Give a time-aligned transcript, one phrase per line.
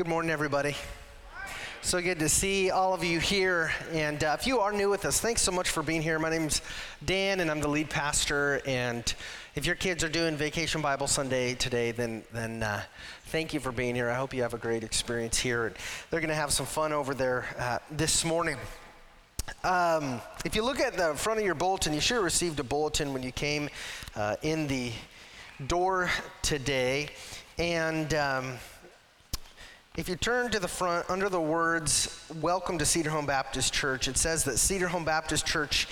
[0.00, 0.76] Good morning, everybody.
[1.82, 3.72] So good to see all of you here.
[3.92, 6.20] And uh, if you are new with us, thanks so much for being here.
[6.20, 6.62] My name's
[7.04, 8.60] Dan, and I'm the lead pastor.
[8.64, 9.12] And
[9.56, 12.82] if your kids are doing Vacation Bible Sunday today, then then uh,
[13.24, 14.08] thank you for being here.
[14.08, 15.66] I hope you have a great experience here.
[15.66, 15.76] And
[16.10, 18.56] they're going to have some fun over there uh, this morning.
[19.64, 22.64] Um, if you look at the front of your bulletin, you should have received a
[22.64, 23.68] bulletin when you came
[24.14, 24.92] uh, in the
[25.66, 26.08] door
[26.42, 27.08] today.
[27.58, 28.52] And um,
[29.98, 34.06] if you turn to the front, under the words, Welcome to Cedar Home Baptist Church,
[34.06, 35.88] it says that Cedar Home Baptist Church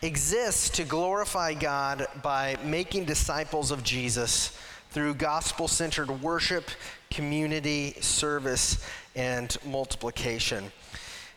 [0.00, 6.70] exists to glorify God by making disciples of Jesus through gospel centered worship,
[7.10, 8.82] community, service,
[9.16, 10.72] and multiplication.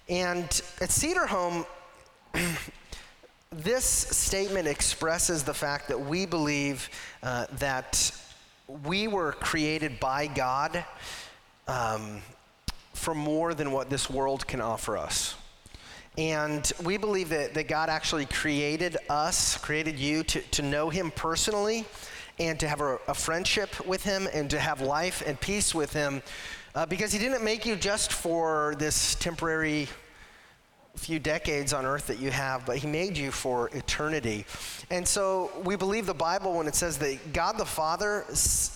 [0.07, 0.45] And
[0.79, 1.65] at Cedar Home,
[3.51, 6.89] this statement expresses the fact that we believe
[7.21, 8.09] uh, that
[8.85, 10.85] we were created by God
[11.67, 12.21] um,
[12.93, 15.35] for more than what this world can offer us.
[16.17, 21.11] And we believe that, that God actually created us, created you to, to know Him
[21.11, 21.85] personally
[22.39, 25.91] and to have a, a friendship with Him and to have life and peace with
[25.91, 26.21] Him
[26.73, 29.89] uh, because He didn't make you just for this temporary
[30.95, 34.45] few decades on earth that you have, but He made you for eternity.
[34.89, 38.25] And so we believe the Bible when it says that God the Father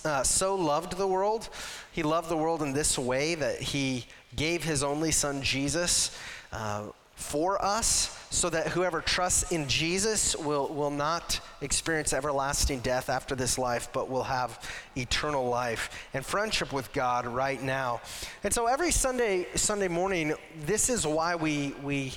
[0.04, 1.48] uh, so loved the world.
[1.92, 6.16] He loved the world in this way that He gave His only Son, Jesus,
[6.52, 6.84] uh,
[7.20, 13.34] for us so that whoever trusts in Jesus will, will not experience everlasting death after
[13.34, 14.62] this life, but will have
[14.96, 18.00] eternal life and friendship with God right now.
[18.44, 22.12] And so every Sunday, Sunday morning, this is why we, we,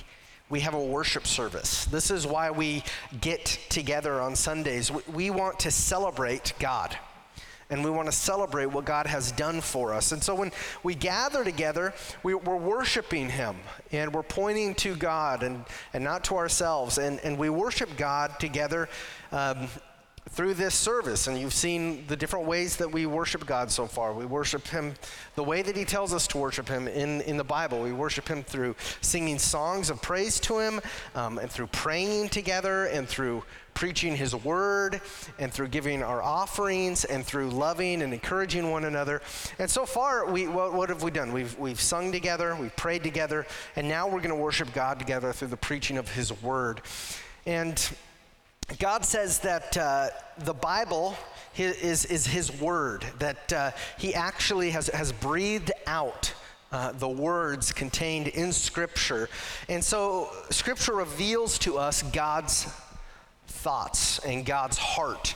[0.50, 1.84] we have a worship service.
[1.86, 2.84] This is why we
[3.20, 4.90] get together on Sundays.
[4.90, 6.96] We, we want to celebrate God
[7.74, 10.12] and we want to celebrate what God has done for us.
[10.12, 10.52] And so when
[10.84, 13.56] we gather together, we, are worshiping Him
[13.90, 16.98] and we're pointing to God and, and not to ourselves.
[16.98, 18.88] And, and we worship God together.
[19.32, 19.66] Um,
[20.30, 24.14] through this service, and you've seen the different ways that we worship God so far.
[24.14, 24.94] We worship Him
[25.34, 27.82] the way that He tells us to worship Him in, in the Bible.
[27.82, 30.80] We worship Him through singing songs of praise to Him,
[31.14, 35.00] um, and through praying together, and through preaching His word,
[35.38, 39.20] and through giving our offerings, and through loving and encouraging one another.
[39.58, 41.32] And so far, we, what, what have we done?
[41.32, 43.46] We've, we've sung together, we've prayed together,
[43.76, 46.80] and now we're going to worship God together through the preaching of His word.
[47.46, 47.80] And
[48.78, 50.08] God says that uh,
[50.38, 51.16] the Bible
[51.56, 56.32] is, is His Word, that uh, He actually has, has breathed out
[56.72, 59.28] uh, the words contained in Scripture.
[59.68, 62.66] And so, Scripture reveals to us God's
[63.64, 65.34] thoughts and God's heart.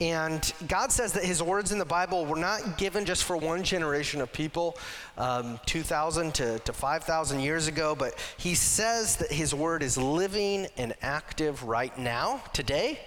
[0.00, 3.64] And God says that his words in the Bible were not given just for one
[3.64, 4.76] generation of people,
[5.18, 10.68] um, 2,000 to, to 5,000 years ago, but he says that his word is living
[10.76, 13.00] and active right now, today.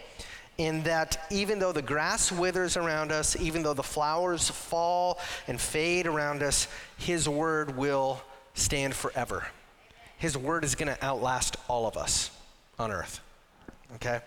[0.58, 5.62] In that even though the grass withers around us, even though the flowers fall and
[5.62, 6.68] fade around us,
[6.98, 8.22] his word will
[8.54, 9.48] stand forever.
[10.18, 12.32] His word is going to outlast all of us
[12.80, 13.22] on earth
[13.96, 14.20] okay?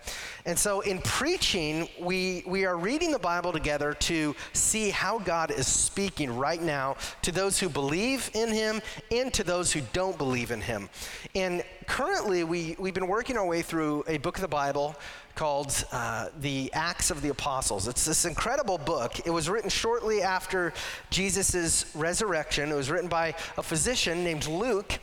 [0.45, 5.51] And so in preaching, we, we are reading the Bible together to see how God
[5.51, 10.17] is speaking right now to those who believe in Him and to those who don't
[10.17, 10.89] believe in Him.
[11.35, 14.95] And currently, we, we've been working our way through a book of the Bible
[15.35, 17.87] called uh, The Acts of the Apostles.
[17.87, 19.25] It's this incredible book.
[19.25, 20.73] It was written shortly after
[21.09, 22.69] Jesus' resurrection.
[22.69, 24.99] It was written by a physician named Luke.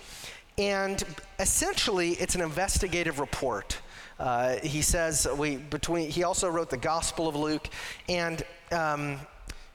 [0.58, 1.02] And
[1.38, 3.78] essentially, it's an investigative report
[4.18, 6.10] uh, he says we between.
[6.10, 7.68] He also wrote the Gospel of Luke,
[8.08, 8.42] and
[8.72, 9.18] um,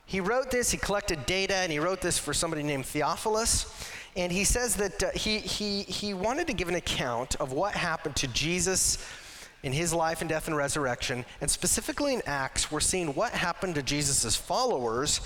[0.06, 0.70] he wrote this.
[0.70, 3.66] He collected data, and he wrote this for somebody named Theophilus.
[4.16, 7.74] And he says that uh, he, he, he wanted to give an account of what
[7.74, 8.98] happened to Jesus
[9.64, 11.24] in his life and death and resurrection.
[11.40, 15.20] And specifically in Acts, we're seeing what happened to Jesus' followers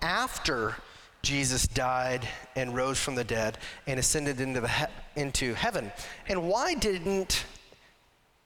[0.00, 0.76] after
[1.20, 5.92] Jesus died and rose from the dead and ascended into, the he- into heaven.
[6.26, 7.44] And why didn't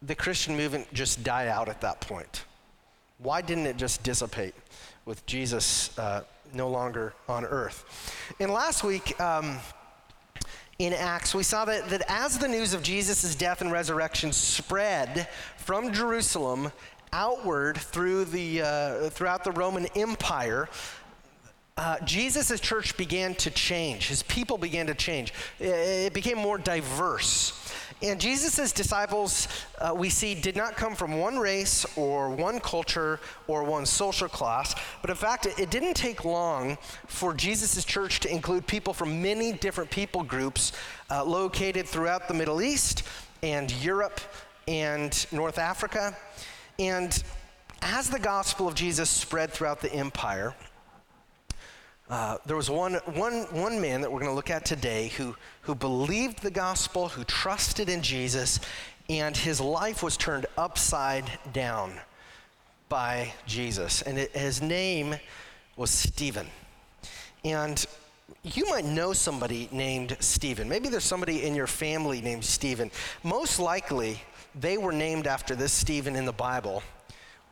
[0.06, 2.44] the Christian movement just die out at that point?
[3.18, 4.54] Why didn't it just dissipate
[5.04, 6.22] with Jesus uh,
[6.52, 8.14] no longer on earth?
[8.38, 9.58] And last week, um,
[10.78, 15.28] in Acts, we saw that, that as the news of Jesus' death and resurrection spread
[15.56, 16.70] from Jerusalem
[17.12, 20.68] outward through the, uh, throughout the Roman Empire,
[21.78, 24.08] uh, Jesus' church began to change.
[24.08, 25.34] His people began to change.
[25.60, 27.52] It became more diverse.
[28.02, 33.20] And Jesus' disciples, uh, we see, did not come from one race or one culture
[33.46, 34.74] or one social class.
[35.00, 39.52] But in fact, it, didn't take long for Jesus' church to include people from many
[39.52, 40.72] different people groups
[41.10, 43.02] uh, located throughout the Middle East
[43.42, 44.20] and Europe
[44.66, 46.16] and North Africa.
[46.78, 47.22] And
[47.82, 50.54] as the gospel of Jesus spread throughout the empire,
[52.08, 55.34] uh, there was one, one, one man that we're going to look at today who,
[55.62, 58.60] who believed the gospel, who trusted in Jesus,
[59.08, 61.94] and his life was turned upside down
[62.88, 64.02] by Jesus.
[64.02, 65.16] And it, his name
[65.76, 66.46] was Stephen.
[67.44, 67.84] And
[68.44, 70.68] you might know somebody named Stephen.
[70.68, 72.92] Maybe there's somebody in your family named Stephen.
[73.24, 74.20] Most likely,
[74.54, 76.82] they were named after this Stephen in the Bible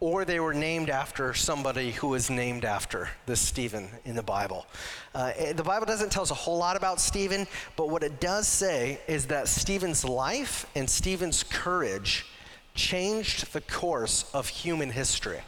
[0.05, 4.67] or they were named after somebody who was named after this Stephen in the Bible.
[5.15, 8.21] Uh, eh, the Bible doesn't tell us a whole lot about Stephen, but what it
[8.21, 12.27] does say is that Stephen's life and Stephen's courage
[12.75, 15.41] changed the course of human history.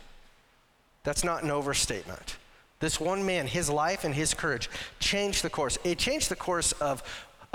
[1.05, 2.39] That's not an overstatement.
[2.81, 4.71] This one man, his life and his courage
[5.01, 5.77] changed the course.
[5.85, 7.03] It changed the course of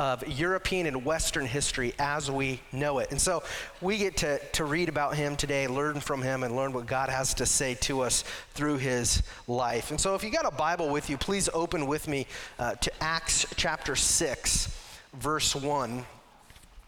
[0.02, 3.12] of European and Western history as we know it.
[3.12, 3.44] And so
[3.82, 7.10] we get to, to read about him today, learn from him, and learn what God
[7.10, 8.24] has to say to us
[8.56, 9.92] through his life.
[9.92, 12.26] And so if you got a Bible with you, please open with me
[12.58, 14.76] uh, to Acts chapter 6,
[15.14, 16.04] verse 1.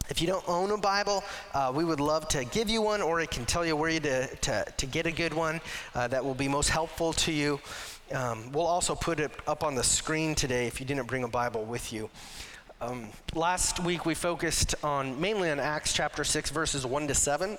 [0.10, 1.24] If you don't own a Bible,
[1.54, 4.00] uh, we would love to give you one, or it can tell you where you
[4.00, 5.62] to, to, to get a good one
[5.94, 7.60] uh, that will be most helpful to you.
[8.12, 11.27] Um, we'll also put it up on the screen today if you didn't bring a
[11.27, 12.10] Bible with you.
[12.83, 17.57] Um, last week we focused on mainly on Acts chapter 6, verses 1 to 7.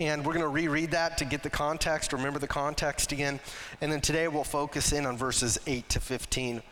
[0.00, 3.38] And we're going to reread that to get the context, remember the context again.
[3.82, 6.62] And then today we'll focus in on verses 8 to 15.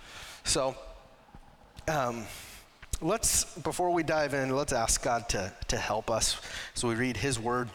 [0.45, 0.75] So
[1.89, 2.25] um,
[3.03, 6.41] let's, before we dive in, let's ask God to, to help us
[6.75, 7.69] as we read His word.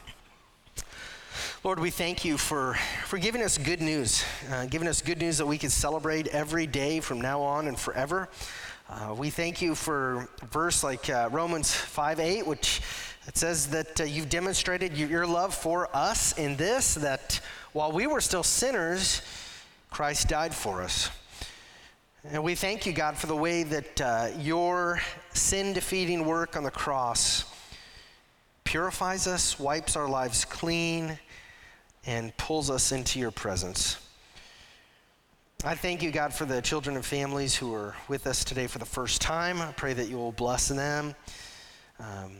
[1.63, 2.73] Lord, we thank you for,
[3.05, 6.65] for giving us good news, uh, giving us good news that we can celebrate every
[6.65, 8.27] day from now on and forever.
[8.89, 12.81] Uh, we thank you for verse like uh, Romans 5 8, which
[13.27, 17.41] it says that uh, you've demonstrated your love for us in this, that
[17.73, 19.21] while we were still sinners,
[19.89, 21.09] Christ died for us.
[22.23, 25.01] And we thank you, God, for the way that uh, your
[25.33, 27.43] sin defeating work on the cross
[28.63, 31.19] purifies us, wipes our lives clean,
[32.05, 33.97] and pulls us into your presence.
[35.65, 38.77] I thank you, God, for the children and families who are with us today for
[38.77, 39.59] the first time.
[39.59, 41.15] I pray that you will bless them.
[41.99, 42.33] Um,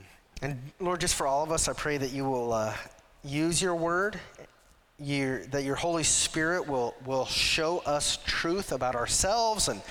[0.44, 2.76] and Lord, just for all of us, I pray that you will uh,
[3.24, 4.20] use your word,
[5.00, 9.82] your, that your Holy Spirit will, will show us truth about ourselves and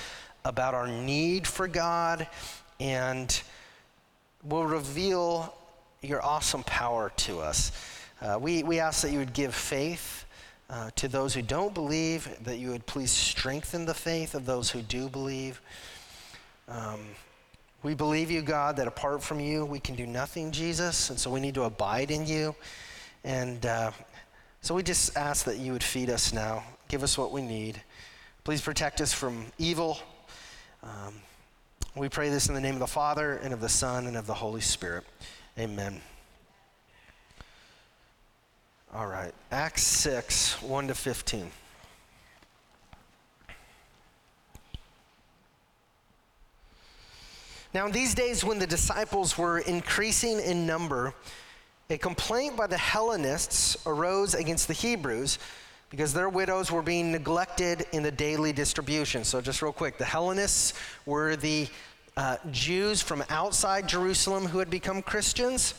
[0.45, 2.29] about our need for God,
[2.79, 3.43] and
[4.45, 5.53] will reveal
[6.01, 7.73] your awesome power to us.
[8.23, 10.26] Uh, we, we ask that you would give faith
[10.69, 14.71] uh, to those who don't believe, that you would please strengthen the faith of those
[14.71, 15.61] who do believe.
[16.69, 17.01] Um,
[17.83, 21.31] we believe you, God, that apart from you, we can do nothing, Jesus, and so
[21.31, 22.55] we need to abide in you.
[23.23, 23.93] And uh,
[24.61, 27.81] so we just ask that you would feed us now, give us what we need.
[28.43, 29.99] Please protect us from evil.
[30.83, 31.15] Um,
[31.95, 34.27] we pray this in the name of the Father, and of the Son, and of
[34.27, 35.05] the Holy Spirit.
[35.59, 36.01] Amen.
[38.97, 41.51] All right, Acts 6, 1 to 15.
[47.75, 51.13] Now, in these days when the disciples were increasing in number,
[51.91, 55.41] a complaint by the Hellenists arose against the Hebrews
[55.91, 59.25] because their widows were being neglected in the daily distribution.
[59.25, 60.73] So, just real quick, the Hellenists
[61.05, 61.69] were the
[62.17, 65.75] uh, Jews from outside Jerusalem who had become Christians.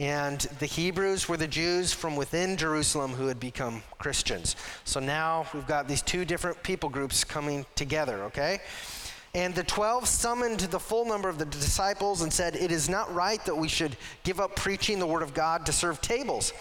[0.00, 4.56] And the Hebrews were the Jews from within Jerusalem who had become Christians.
[4.84, 8.60] So now we've got these two different people groups coming together, okay?
[9.34, 13.14] And the 12 summoned the full number of the disciples and said, It is not
[13.14, 16.54] right that we should give up preaching the word of God to serve tables.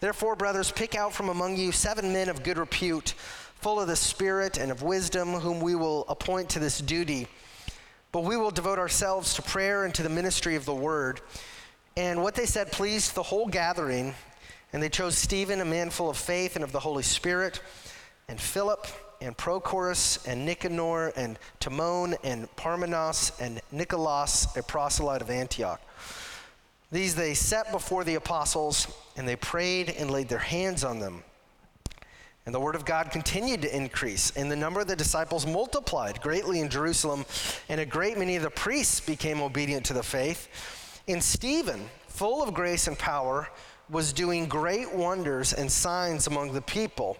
[0.00, 3.14] Therefore, brothers, pick out from among you seven men of good repute,
[3.54, 7.26] full of the Spirit and of wisdom, whom we will appoint to this duty.
[8.12, 11.22] But we will devote ourselves to prayer and to the ministry of the word.
[11.96, 14.14] And what they said pleased the whole gathering.
[14.72, 17.60] And they chose Stephen, a man full of faith and of the Holy Spirit,
[18.28, 18.86] and Philip,
[19.20, 25.80] and Prochorus, and Nicanor, and Timon, and Parmenas, and Nicholas, a proselyte of Antioch.
[26.90, 31.22] These they set before the apostles, and they prayed and laid their hands on them.
[32.44, 36.20] And the word of God continued to increase, and the number of the disciples multiplied
[36.20, 37.24] greatly in Jerusalem,
[37.68, 40.48] and a great many of the priests became obedient to the faith.
[41.12, 43.48] And Stephen, full of grace and power,
[43.90, 47.18] was doing great wonders and signs among the people.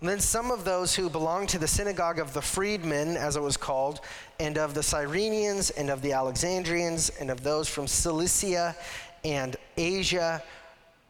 [0.00, 3.42] And then some of those who belonged to the synagogue of the freedmen, as it
[3.42, 4.00] was called,
[4.38, 8.76] and of the Cyrenians, and of the Alexandrians, and of those from Cilicia
[9.24, 10.40] and Asia,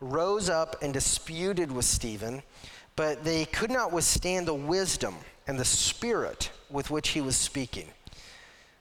[0.00, 2.42] rose up and disputed with Stephen,
[2.96, 7.88] but they could not withstand the wisdom and the spirit with which he was speaking.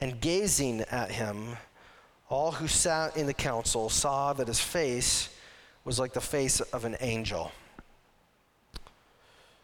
[0.00, 1.56] And gazing at him,
[2.28, 5.28] all who sat in the council saw that his face
[5.84, 7.52] was like the face of an angel.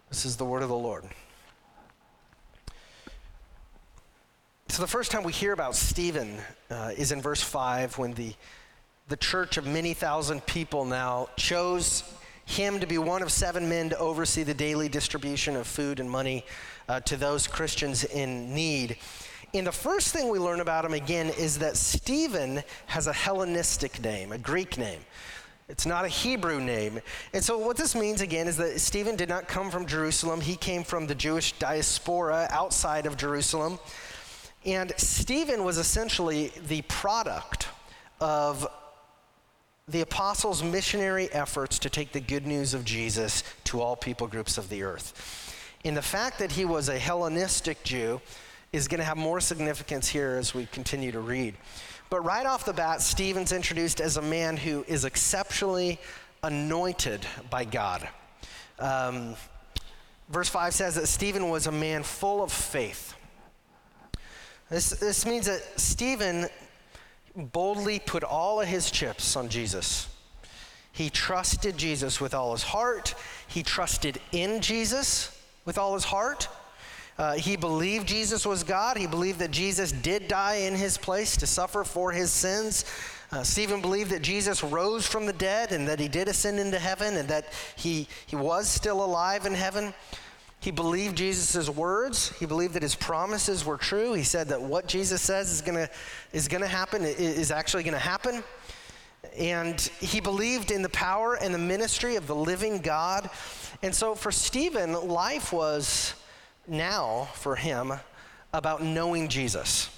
[0.09, 1.05] This is the word of the Lord.
[4.69, 6.39] So, the first time we hear about Stephen
[6.71, 8.33] uh, is in verse 5 when the,
[9.09, 12.05] the church of many thousand people now chose
[12.47, 16.11] him to be one of seven men to oversee the daily distribution of food and
[16.11, 16.45] money
[16.89, 18.97] uh, to those Christians in need.
[19.55, 24.03] And the first thing we learn about him again is that Stephen has a Hellenistic
[24.03, 25.01] name, a Greek name.
[25.69, 27.01] It's not a Hebrew name.
[27.35, 30.41] And so, what this means again is that Stephen did not come from Jerusalem.
[30.41, 33.79] He came from the Jewish diaspora outside of Jerusalem.
[34.65, 37.69] And Stephen was essentially the product
[38.21, 38.67] of
[39.87, 44.57] the apostles' missionary efforts to take the good news of Jesus to all people groups
[44.57, 45.59] of the earth.
[45.85, 48.21] And the fact that he was a Hellenistic Jew
[48.73, 51.55] is going to have more significance here as we continue to read.
[52.09, 55.99] But right off the bat, Stephen's introduced as a man who is exceptionally
[56.43, 58.09] anointed by God.
[58.79, 59.35] Um,
[60.29, 63.14] verse 5 says that Stephen was a man full of faith.
[64.71, 66.49] This, this means that Stephen
[67.37, 70.09] boldly put all of his chips on Jesus.
[70.93, 73.14] He trusted Jesus with all his heart.
[73.49, 76.49] He trusted in Jesus with all his heart.
[77.19, 78.97] Uh, he believed Jesus was God.
[78.97, 82.85] He believed that Jesus did die in his place to suffer for his sins.
[83.31, 86.78] Uh, Stephen believed that Jesus rose from the dead and that he did ascend into
[86.78, 89.95] heaven and that he, he was still alive in heaven.
[90.61, 92.37] He believed Jesus' words.
[92.38, 94.12] He believed that his promises were true.
[94.12, 95.90] He said that what Jesus says is going to
[96.33, 98.45] is gonna happen is actually going to happen.
[99.37, 103.28] And he believed in the power and the ministry of the living God.
[103.83, 106.14] And so for Stephen, life was
[106.66, 107.92] now for him
[108.52, 109.90] about knowing Jesus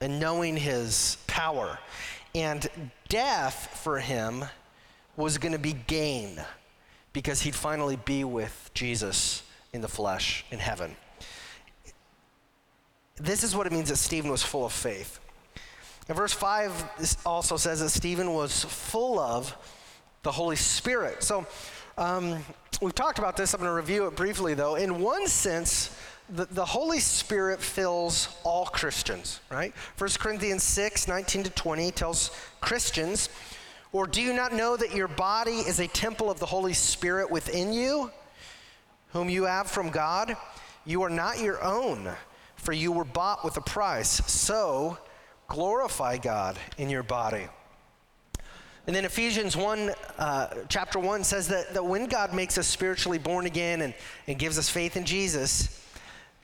[0.00, 1.78] and knowing his power.
[2.34, 2.68] And
[3.08, 4.44] death for him
[5.16, 6.40] was going to be gain
[7.12, 10.96] because he'd finally be with Jesus in the flesh in heaven.
[13.16, 15.20] This is what it means that Stephen was full of faith.
[16.08, 19.56] And verse 5 also says that Stephen was full of
[20.22, 21.22] the Holy Spirit.
[21.22, 21.46] So
[21.98, 22.42] um,
[22.80, 23.54] we've talked about this.
[23.54, 24.76] I'm going to review it briefly, though.
[24.76, 25.96] In one sense,
[26.28, 29.74] the, the Holy Spirit fills all Christians, right?
[29.98, 33.28] 1 Corinthians 6 19 to 20 tells Christians,
[33.92, 37.30] Or do you not know that your body is a temple of the Holy Spirit
[37.30, 38.10] within you?
[39.12, 40.36] whom you have from God,
[40.84, 42.10] you are not your own,
[42.56, 44.08] for you were bought with a price.
[44.26, 44.98] So
[45.48, 47.48] glorify God in your body.
[48.90, 53.18] And then Ephesians 1, uh, chapter 1 says that, that when God makes us spiritually
[53.18, 53.94] born again and,
[54.26, 55.86] and gives us faith in Jesus,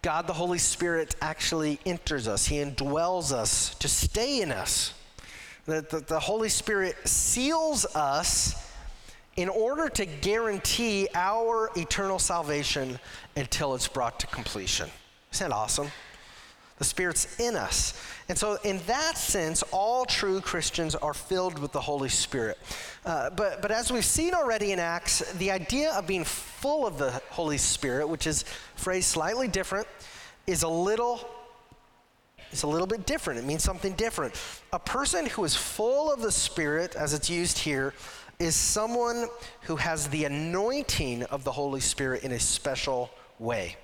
[0.00, 2.46] God the Holy Spirit actually enters us.
[2.46, 4.94] He indwells us to stay in us.
[5.64, 8.72] That the, the Holy Spirit seals us
[9.34, 13.00] in order to guarantee our eternal salvation
[13.34, 14.88] until it's brought to completion.
[15.32, 15.88] Isn't that awesome?
[16.78, 17.98] The Spirit's in us.
[18.28, 22.58] And so, in that sense, all true Christians are filled with the Holy Spirit.
[23.04, 26.98] Uh, but, but as we've seen already in Acts, the idea of being full of
[26.98, 29.86] the Holy Spirit, which is phrased slightly different,
[30.46, 31.26] is a little
[32.52, 33.40] it's a little bit different.
[33.40, 34.34] It means something different.
[34.72, 37.92] A person who is full of the Spirit, as it's used here,
[38.38, 39.26] is someone
[39.62, 43.76] who has the anointing of the Holy Spirit in a special way.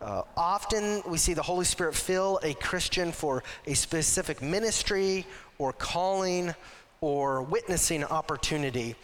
[0.00, 5.26] Uh, often we see the Holy Spirit fill a Christian for a specific ministry
[5.58, 6.54] or calling
[7.02, 8.94] or witnessing opportunity.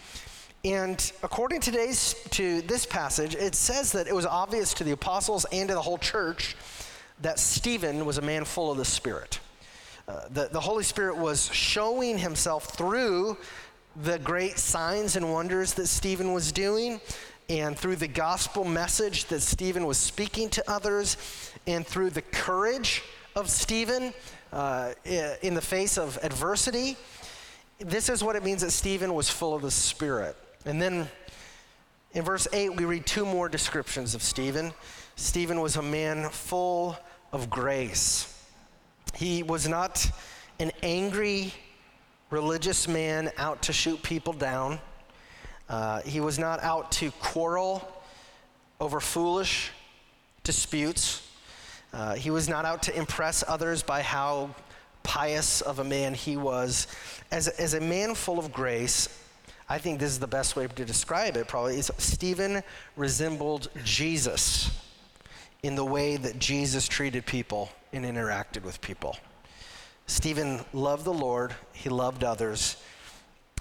[0.65, 4.93] And according to, today's, to this passage, it says that it was obvious to the
[4.93, 6.57] apostles and to the whole church
[7.21, 9.39] that Stephen was a man full of the Spirit.
[10.09, 13.37] Uh, the, the Holy Spirit was showing himself through
[14.03, 17.01] the great signs and wonders that Stephen was doing,
[17.49, 21.17] and through the gospel message that Stephen was speaking to others,
[21.67, 23.03] and through the courage
[23.35, 24.13] of Stephen
[24.53, 26.97] uh, in the face of adversity.
[27.79, 30.37] This is what it means that Stephen was full of the Spirit.
[30.65, 31.09] And then
[32.13, 34.73] in verse 8, we read two more descriptions of Stephen.
[35.17, 36.97] Stephen was a man full
[37.33, 38.33] of grace.
[39.15, 40.11] He was not
[40.59, 41.53] an angry
[42.31, 44.79] religious man out to shoot people down.
[45.69, 47.87] Uh, he was not out to quarrel
[48.81, 49.71] over foolish
[50.45, 51.29] disputes.
[51.93, 54.55] Uh, he was not out to impress others by how
[55.03, 56.87] pious of a man he was.
[57.31, 59.09] As, as a man full of grace,
[59.69, 62.63] I think this is the best way to describe it probably, is Stephen
[62.97, 64.71] resembled Jesus
[65.63, 69.17] in the way that Jesus treated people and interacted with people.
[70.07, 72.77] Stephen loved the Lord, he loved others.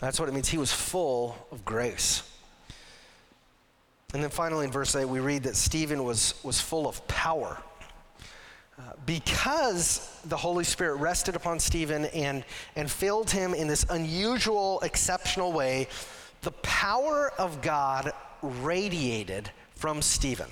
[0.02, 0.50] That's what it means.
[0.50, 2.30] He was full of grace.
[4.14, 7.58] And then finally in verse 8, we read that Stephen was, was full of power.
[8.78, 12.44] Uh, because the Holy Spirit rested upon Stephen and,
[12.76, 15.88] and filled him in this unusual, exceptional way,
[16.42, 18.12] the power of God
[18.42, 20.50] radiated from Stephen.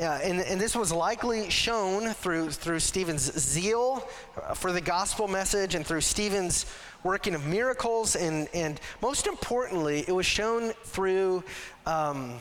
[0.00, 4.08] Uh, and, and, this was likely shown through, through Stephen's zeal
[4.54, 6.64] for the gospel message and through Stephen's
[7.02, 8.16] working of miracles.
[8.16, 11.44] And, and most importantly, it was shown through
[11.84, 12.40] um,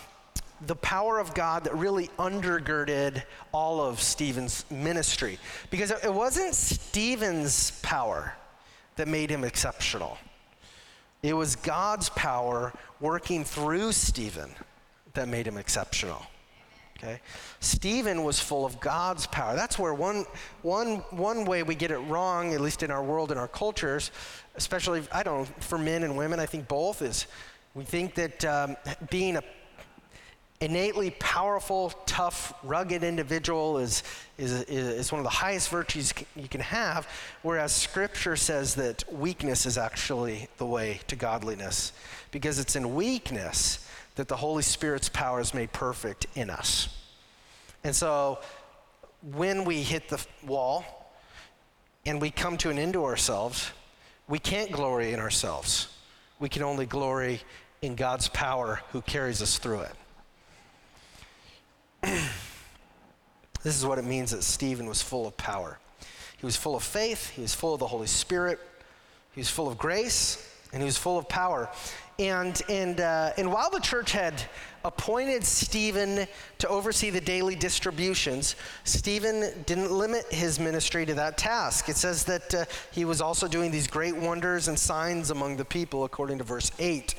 [0.67, 5.37] the power of God that really undergirded all of Stephen's ministry.
[5.69, 8.35] Because it wasn't Stephen's power
[8.95, 10.17] that made him exceptional,
[11.21, 14.55] it was God's power working through Stephen
[15.13, 16.25] that made him exceptional.
[17.01, 17.21] Okay?
[17.61, 19.55] Stephen was full of God's power.
[19.55, 20.25] That's where one,
[20.63, 24.11] one, one way we get it wrong, at least in our world and our cultures,
[24.55, 27.27] especially, I don't know, for men and women, I think both, is
[27.73, 28.75] we think that um,
[29.09, 29.43] being a
[30.61, 34.03] innately powerful, tough, rugged individual is,
[34.37, 37.07] is, is one of the highest virtues you can have,
[37.43, 41.93] whereas Scripture says that weakness is actually the way to godliness,
[42.31, 43.88] because it's in weakness
[44.19, 46.89] that the Holy Spirit's power is made perfect in us.
[47.85, 48.39] And so
[49.31, 51.13] when we hit the wall
[52.05, 53.71] and we come to an end to ourselves,
[54.27, 55.87] we can't glory in ourselves.
[56.37, 57.39] We can only glory
[57.81, 59.85] in God's power who carries us through
[62.03, 62.19] it.
[63.63, 65.79] this is what it means that Stephen was full of power.
[66.35, 68.59] He was full of faith, he was full of the Holy Spirit,
[69.31, 71.69] he was full of grace, and he was full of power.
[72.19, 74.43] And, and, uh, and while the church had
[74.83, 76.27] appointed Stephen
[76.57, 81.89] to oversee the daily distributions, Stephen didn't limit his ministry to that task.
[81.89, 85.65] It says that uh, he was also doing these great wonders and signs among the
[85.65, 87.15] people, according to verse 8.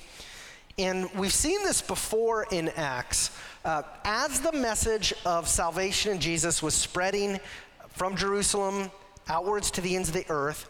[0.79, 3.31] And we've seen this before in Acts.
[3.65, 7.41] Uh, as the message of salvation in Jesus was spreading
[7.89, 8.91] from Jerusalem
[9.29, 10.70] outwards to the ends of the earth,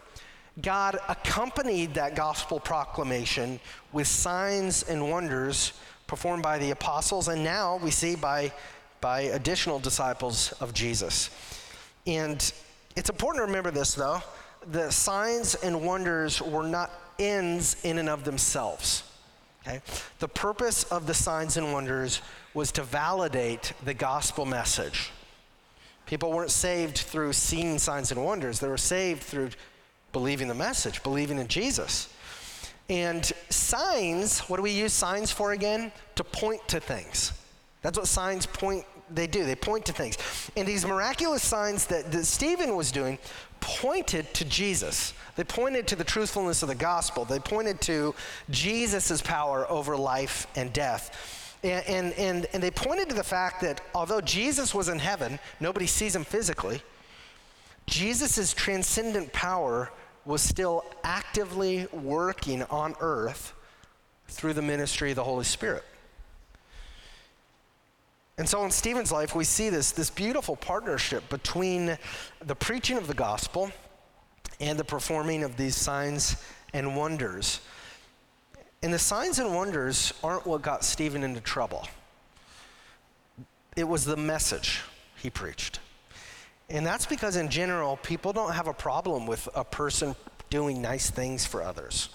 [0.61, 3.59] God accompanied that gospel proclamation
[3.93, 5.73] with signs and wonders
[6.07, 8.51] performed by the apostles, and now we see by,
[8.99, 11.29] by additional disciples of Jesus.
[12.05, 12.51] And
[12.97, 14.21] it's important to remember this, though.
[14.71, 19.03] The signs and wonders were not ends in and of themselves.
[19.65, 19.81] Okay?
[20.19, 22.21] The purpose of the signs and wonders
[22.53, 25.11] was to validate the gospel message.
[26.05, 29.51] People weren't saved through seeing signs and wonders, they were saved through
[30.11, 32.09] believing the message, believing in Jesus.
[32.89, 35.91] And signs, what do we use signs for again?
[36.15, 37.33] To point to things.
[37.81, 40.17] That's what signs point, they do, they point to things.
[40.55, 43.17] And these miraculous signs that, that Stephen was doing
[43.59, 45.13] pointed to Jesus.
[45.35, 47.25] They pointed to the truthfulness of the gospel.
[47.25, 48.13] They pointed to
[48.49, 51.57] Jesus' power over life and death.
[51.63, 55.37] And, and, and, and, they pointed to the fact that although Jesus was in heaven,
[55.59, 56.81] nobody sees him physically,
[57.91, 59.91] Jesus' transcendent power
[60.23, 63.53] was still actively working on earth
[64.29, 65.83] through the ministry of the Holy Spirit.
[68.37, 71.97] And so in Stephen's life, we see this, this beautiful partnership between
[72.39, 73.71] the preaching of the gospel
[74.61, 76.41] and the performing of these signs
[76.73, 77.59] and wonders.
[78.81, 81.87] And the signs and wonders aren't what got Stephen into trouble,
[83.75, 84.81] it was the message
[85.17, 85.81] he preached.
[86.71, 90.15] And that's because, in general, people don't have a problem with a person
[90.49, 92.09] doing nice things for others.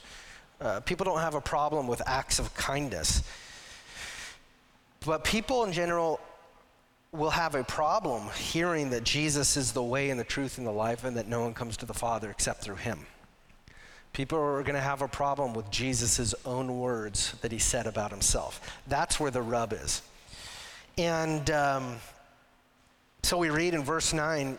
[0.62, 3.22] Uh, people don't have a problem with acts of kindness.
[5.04, 6.20] But people in general
[7.12, 10.72] will have a problem hearing that Jesus is the way and the truth and the
[10.72, 13.06] life and that no one comes to the Father except through him.
[14.14, 18.10] People are going to have a problem with Jesus' own words that he said about
[18.10, 18.80] himself.
[18.86, 20.00] That's where the rub is.
[20.96, 21.96] And um,
[23.26, 24.56] so we read in verse 9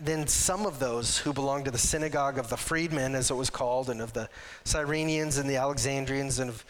[0.00, 3.50] then some of those who belonged to the synagogue of the freedmen, as it was
[3.50, 4.28] called, and of the
[4.64, 6.64] Cyrenians and the Alexandrians, and of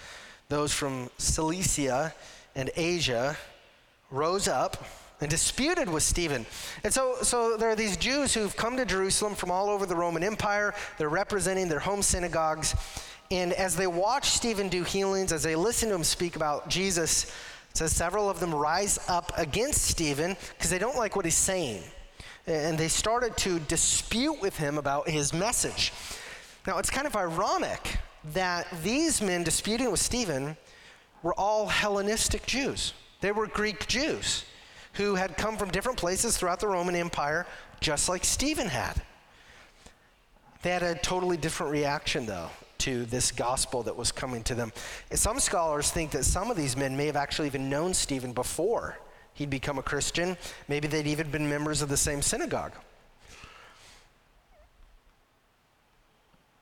[0.51, 2.13] those from Cilicia
[2.55, 3.39] and Asia,
[4.11, 4.85] rose up
[5.23, 6.45] and disputed with Stephen.
[6.85, 9.97] And so, so there are these Jews who've come to Jerusalem from all over the
[9.97, 10.75] Roman Empire.
[10.99, 12.75] They're representing their home synagogues.
[13.31, 17.33] And as they watch Stephen do healings, as they listen to him speak about Jesus,
[17.75, 21.83] says several of them rise up against Stephen because they don't like what he's saying.
[22.47, 25.93] And they started to dispute with him about his message.
[26.67, 27.99] Now, it's kind of ironic
[28.33, 30.57] that these men disputing with Stephen
[31.23, 32.93] were all Hellenistic Jews.
[33.21, 34.45] They were Greek Jews
[34.95, 37.47] who had come from different places throughout the Roman Empire,
[37.81, 39.01] just like Stephen had.
[40.63, 42.51] They had a totally different reaction, though,
[42.81, 44.73] to this gospel that was coming to them.
[45.13, 48.99] Some scholars think that some of these men may have actually even known Stephen before
[49.35, 50.37] he'd become a Christian.
[50.69, 52.73] Maybe they'd even been members of the same synagogue.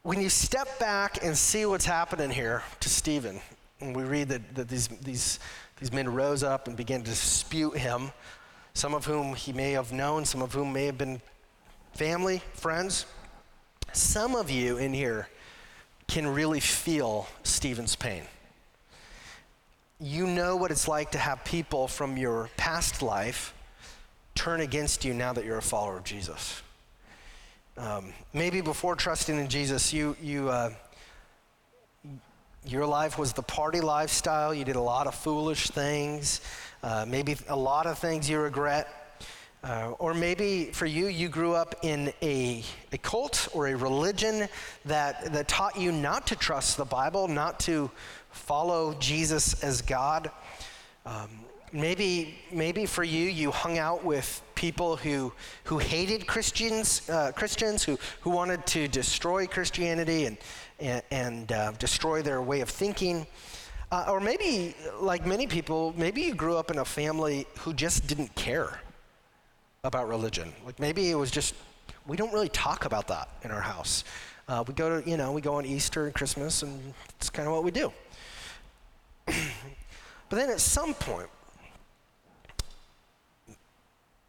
[0.02, 3.40] When you step back and see what's happening here to Stephen,
[3.80, 5.38] and we read that, that these, these
[5.80, 8.10] these men rose up and began to dispute him,
[8.74, 11.20] some of whom he may have known, some of whom may have been
[11.94, 13.06] family, friends.
[13.92, 15.28] Some of you in here
[16.08, 18.22] can really feel Stephen's pain.
[20.00, 23.54] You know what it's like to have people from your past life
[24.34, 26.62] turn against you now that you're a follower of Jesus.
[27.76, 30.70] Um, maybe before trusting in Jesus, you, you, uh,
[32.66, 34.54] your life was the party lifestyle.
[34.54, 36.40] You did a lot of foolish things,
[36.82, 38.97] uh, maybe a lot of things you regret.
[39.64, 44.48] Uh, or maybe for you, you grew up in a, a cult or a religion
[44.84, 47.90] that, that taught you not to trust the Bible, not to
[48.30, 50.30] follow Jesus as God.
[51.04, 51.28] Um,
[51.72, 55.32] maybe, maybe for you, you hung out with people who,
[55.64, 60.38] who hated Christians, uh, Christians who, who wanted to destroy Christianity and,
[60.78, 63.26] and, and uh, destroy their way of thinking.
[63.90, 68.06] Uh, or maybe, like many people, maybe you grew up in a family who just
[68.06, 68.78] didn't care
[69.84, 70.52] about religion.
[70.64, 71.54] Like maybe it was just,
[72.06, 74.04] we don't really talk about that in our house.
[74.48, 77.46] Uh, we go to, you know, we go on Easter and Christmas, and it's kind
[77.46, 77.92] of what we do.
[79.26, 79.34] but
[80.30, 81.28] then at some point,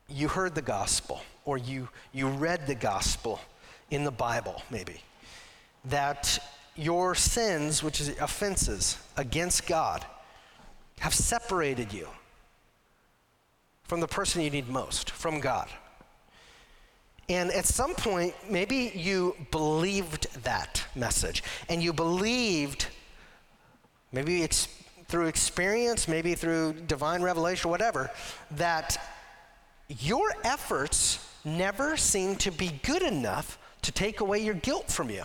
[0.09, 3.39] you heard the gospel, or you, you read the gospel
[3.91, 5.01] in the Bible, maybe
[5.85, 6.39] that
[6.75, 10.05] your sins, which is offenses against God,
[10.99, 12.07] have separated you
[13.89, 15.67] from the person you need most, from God.
[17.28, 21.41] And at some point, maybe you believed that message.
[21.69, 22.86] And you believed,
[24.12, 24.67] maybe it's
[25.08, 28.12] through experience, maybe through divine revelation, whatever,
[28.52, 28.95] that
[29.88, 35.23] your efforts never seem to be good enough to take away your guilt from you.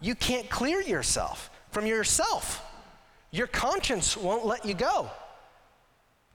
[0.00, 2.64] You can't clear yourself from yourself.
[3.30, 5.08] Your conscience won't let you go.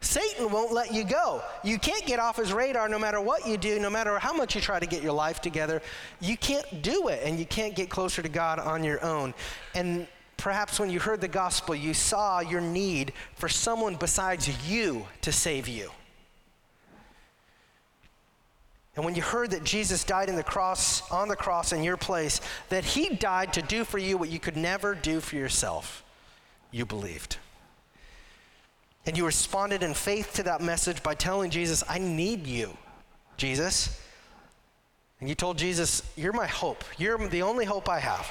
[0.06, 1.42] Satan won't let you go.
[1.64, 4.54] You can't get off his radar no matter what you do, no matter how much
[4.56, 5.82] you try to get your life together.
[6.22, 9.34] You can't do it, and you can't get closer to God on your own.
[9.74, 15.08] And perhaps when you heard the gospel, you saw your need for someone besides you
[15.22, 15.90] to save you.
[18.96, 21.98] And when you heard that Jesus died in the cross, on the cross in your
[21.98, 26.04] place, that he died to do for you what you could never do for yourself,
[26.72, 27.38] you believed.
[29.06, 32.76] And you responded in faith to that message by telling Jesus, I need you,
[33.38, 34.02] Jesus.
[35.20, 36.84] And you told Jesus, You're my hope.
[36.98, 38.30] You're the only hope I have.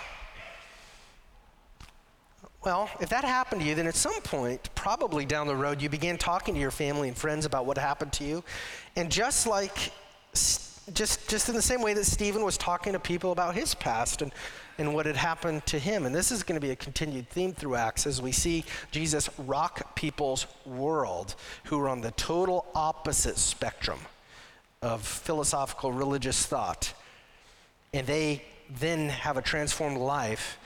[2.65, 5.91] Well, if that happened to you, then at some point, probably down the road, you
[5.91, 8.43] began talking to your family and friends about what happened to you.
[8.97, 9.93] And just like
[10.92, 14.20] just, just in the same way that Stephen was talking to people about his past
[14.20, 14.33] and,
[14.79, 16.05] and what had happened to him.
[16.05, 19.31] And this is going to be a continued theme through Acts as we see Jesus
[19.38, 23.99] rock people's world who are on the total opposite spectrum
[24.83, 26.92] of philosophical religious thought.
[27.94, 28.44] And they
[28.79, 30.59] then have a transformed life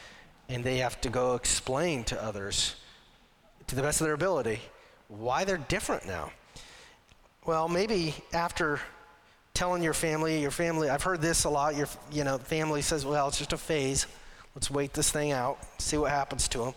[0.49, 2.77] and they have to go explain to others,
[3.67, 4.61] to the best of their ability,
[5.09, 6.33] why they're different now.
[7.45, 8.81] Well, maybe after
[9.59, 13.05] telling your family, your family, I've heard this a lot, your you know, family says,
[13.05, 14.07] well, it's just a phase.
[14.55, 16.75] Let's wait this thing out, see what happens to him.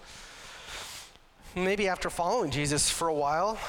[1.56, 3.60] Maybe after following Jesus for a while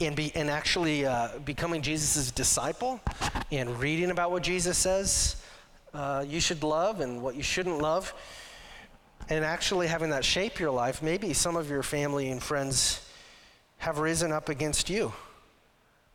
[0.00, 3.00] and, be, and actually uh, becoming Jesus' disciple
[3.52, 5.36] and reading about what Jesus says
[5.94, 8.12] uh, you should love and what you shouldn't love,
[9.28, 13.08] and actually having that shape your life, maybe some of your family and friends
[13.76, 15.12] have risen up against you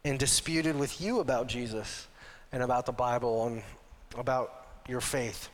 [0.04, 2.08] and disputed with you about Jesus
[2.54, 3.63] and about the Bible and
[4.18, 5.50] about your faith.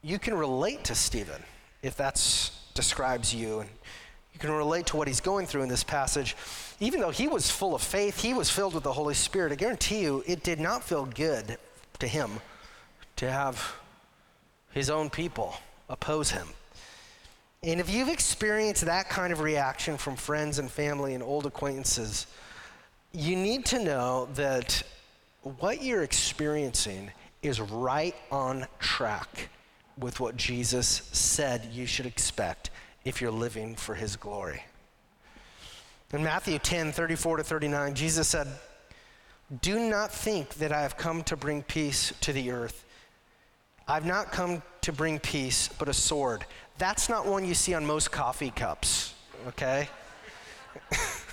[0.00, 1.42] You can relate to Stephen
[1.82, 2.14] if that
[2.74, 3.60] describes you.
[3.60, 3.70] And
[4.32, 6.36] you can relate to what he's going through in this passage.
[6.80, 9.52] Even though he was full of faith, he was filled with the Holy Spirit.
[9.52, 11.58] I guarantee you, it did not feel good
[11.98, 12.30] to him
[13.16, 13.76] to have
[14.72, 15.54] his own people
[15.88, 16.48] oppose him.
[17.62, 22.26] And if you've experienced that kind of reaction from friends and family and old acquaintances,
[23.14, 24.82] you need to know that
[25.60, 29.48] what you're experiencing is right on track
[29.98, 32.70] with what Jesus said you should expect
[33.04, 34.64] if you're living for his glory.
[36.12, 38.48] In Matthew 10 34 to 39, Jesus said,
[39.60, 42.84] Do not think that I have come to bring peace to the earth.
[43.86, 46.44] I've not come to bring peace, but a sword.
[46.78, 49.14] That's not one you see on most coffee cups,
[49.48, 49.88] okay?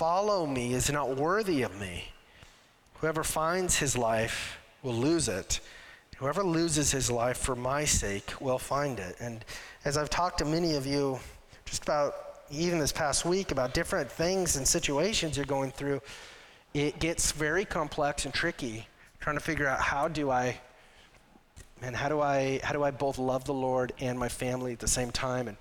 [0.00, 2.06] follow me is not worthy of me.
[3.00, 5.60] Whoever finds his life will lose it.
[6.16, 9.16] Whoever loses his life for my sake will find it.
[9.20, 9.44] And
[9.84, 11.20] as I've talked to many of you
[11.66, 12.14] just about
[12.50, 16.00] even this past week about different things and situations you're going through,
[16.72, 18.86] it gets very complex and tricky
[19.20, 20.58] trying to figure out how do I
[21.82, 24.78] and how do I how do I both love the Lord and my family at
[24.78, 25.58] the same time and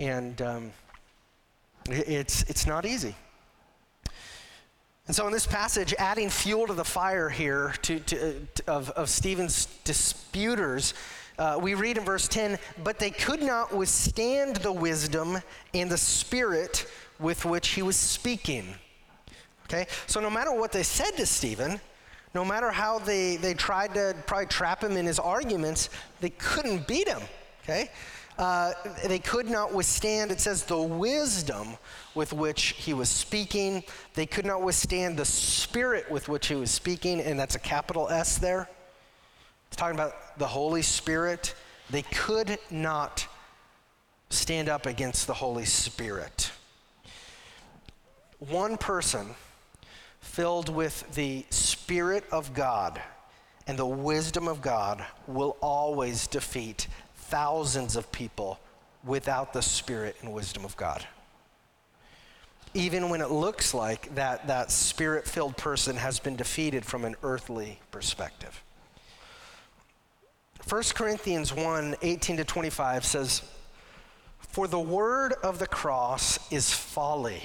[0.00, 0.72] and um,
[1.86, 3.14] it's it's not easy.
[5.08, 8.90] And so, in this passage, adding fuel to the fire here to, to, to of,
[8.90, 10.92] of Stephen's disputers,
[11.38, 15.38] uh, we read in verse 10 But they could not withstand the wisdom
[15.72, 16.86] and the spirit
[17.18, 18.74] with which he was speaking.
[19.64, 19.86] Okay?
[20.06, 21.80] So, no matter what they said to Stephen,
[22.34, 25.88] no matter how they, they tried to probably trap him in his arguments,
[26.20, 27.22] they couldn't beat him.
[27.64, 27.90] Okay?
[28.38, 28.72] Uh,
[29.04, 31.76] they could not withstand, it says, the wisdom
[32.14, 33.82] with which he was speaking.
[34.14, 38.08] They could not withstand the spirit with which he was speaking, and that's a capital
[38.08, 38.68] S there.
[39.66, 41.54] It's talking about the Holy Spirit.
[41.90, 43.26] They could not
[44.30, 46.52] stand up against the Holy Spirit.
[48.38, 49.34] One person
[50.20, 53.02] filled with the Spirit of God
[53.66, 56.86] and the wisdom of God will always defeat
[57.28, 58.58] thousands of people
[59.04, 61.06] without the spirit and wisdom of God.
[62.74, 67.16] Even when it looks like that, that spirit filled person has been defeated from an
[67.22, 68.62] earthly perspective.
[70.68, 73.42] 1 Corinthians 1 18 to 25 says,
[74.40, 77.42] For the word of the cross is folly,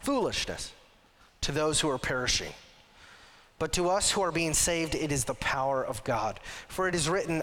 [0.00, 0.72] foolishness
[1.40, 2.52] to those who are perishing.
[3.58, 6.40] But to us who are being saved, it is the power of God.
[6.68, 7.42] For it is written,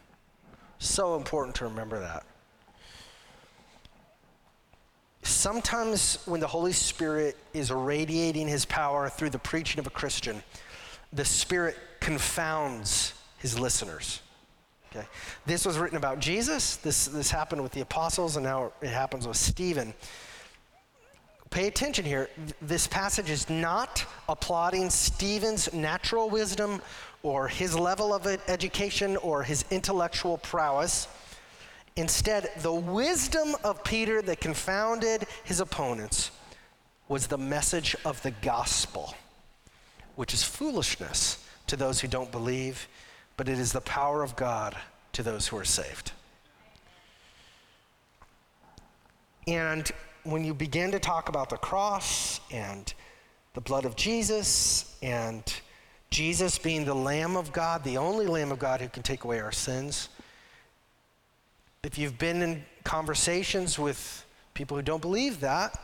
[0.81, 2.23] So important to remember that.
[5.21, 10.41] Sometimes when the Holy Spirit is irradiating his power through the preaching of a Christian,
[11.13, 14.21] the Spirit confounds his listeners.
[14.89, 15.05] Okay?
[15.45, 16.77] This was written about Jesus.
[16.77, 19.93] This, this happened with the apostles, and now it happens with Stephen.
[21.51, 22.27] Pay attention here.
[22.59, 26.81] This passage is not applauding Stephen's natural wisdom
[27.23, 31.07] or his level of education or his intellectual prowess.
[31.95, 36.31] Instead, the wisdom of Peter that confounded his opponents
[37.07, 39.13] was the message of the gospel,
[40.15, 42.87] which is foolishness to those who don't believe,
[43.37, 44.75] but it is the power of God
[45.13, 46.13] to those who are saved.
[49.47, 49.91] And
[50.23, 52.93] when you begin to talk about the cross and
[53.53, 55.43] the blood of Jesus and
[56.11, 59.39] Jesus being the Lamb of God, the only Lamb of God who can take away
[59.39, 60.09] our sins,
[61.83, 65.79] if you've been in conversations with people who don't believe that,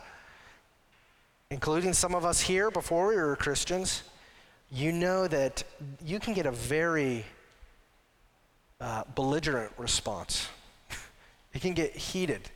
[1.50, 4.02] including some of us here before we were Christians,
[4.70, 5.64] you know that
[6.04, 7.24] you can get a very
[8.82, 10.48] uh, belligerent response.
[11.54, 12.50] it can get heated.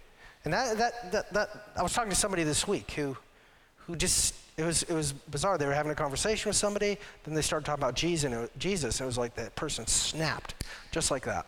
[0.45, 3.17] And that, that, that, that, I was talking to somebody this week who,
[3.87, 5.57] who just, it was, it was bizarre.
[5.57, 9.01] They were having a conversation with somebody, then they started talking about Jesus, Jesus.
[9.01, 10.55] It was like that person snapped,
[10.91, 11.47] just like that.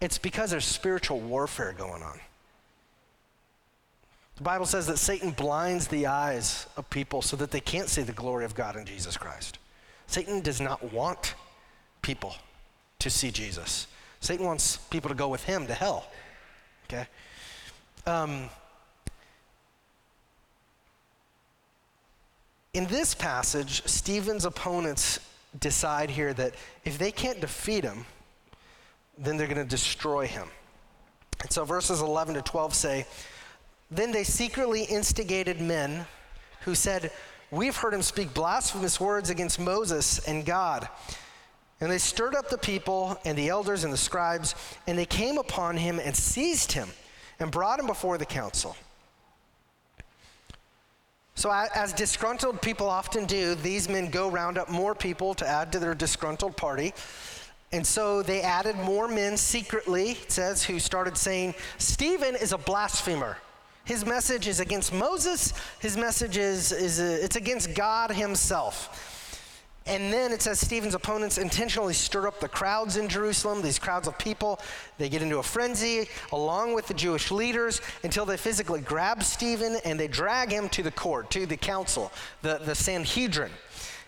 [0.00, 2.18] It's because there's spiritual warfare going on.
[4.36, 8.02] The Bible says that Satan blinds the eyes of people so that they can't see
[8.02, 9.58] the glory of God in Jesus Christ.
[10.06, 11.34] Satan does not want
[12.00, 12.34] people
[12.98, 13.86] to see Jesus.
[14.20, 16.06] Satan wants people to go with him to hell.
[16.86, 17.06] Okay?
[18.06, 18.48] Um,
[22.74, 25.20] in this passage, Stephen's opponents
[25.60, 26.54] decide here that
[26.84, 28.06] if they can't defeat him,
[29.18, 30.48] then they're going to destroy him.
[31.42, 33.06] And so verses 11 to 12 say,
[33.90, 36.06] Then they secretly instigated men
[36.62, 37.10] who said,
[37.50, 40.88] We've heard him speak blasphemous words against Moses and God.
[41.82, 44.54] And they stirred up the people and the elders and the scribes,
[44.86, 46.88] and they came upon him and seized him
[47.38, 48.76] and brought him before the council.
[51.34, 55.72] So, as disgruntled people often do, these men go round up more people to add
[55.72, 56.92] to their disgruntled party.
[57.72, 62.58] And so they added more men secretly, it says, who started saying, Stephen is a
[62.58, 63.38] blasphemer.
[63.84, 65.54] His message is against Moses.
[65.80, 69.11] His message is, is a, it's against God himself.
[69.86, 74.06] And then it says Stephen's opponents intentionally stir up the crowds in Jerusalem, these crowds
[74.06, 74.60] of people.
[74.96, 79.78] They get into a frenzy along with the Jewish leaders until they physically grab Stephen
[79.84, 83.50] and they drag him to the court, to the council, the, the Sanhedrin.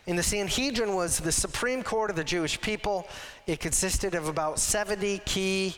[0.06, 3.08] And the Sanhedrin was the supreme court of the Jewish people.
[3.46, 5.76] It consisted of about 70 key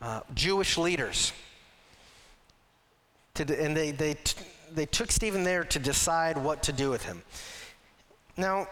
[0.00, 1.32] uh, Jewish leaders.
[3.34, 4.16] To, and they, they,
[4.72, 7.22] they took Stephen there to decide what to do with him.
[8.36, 8.68] Now,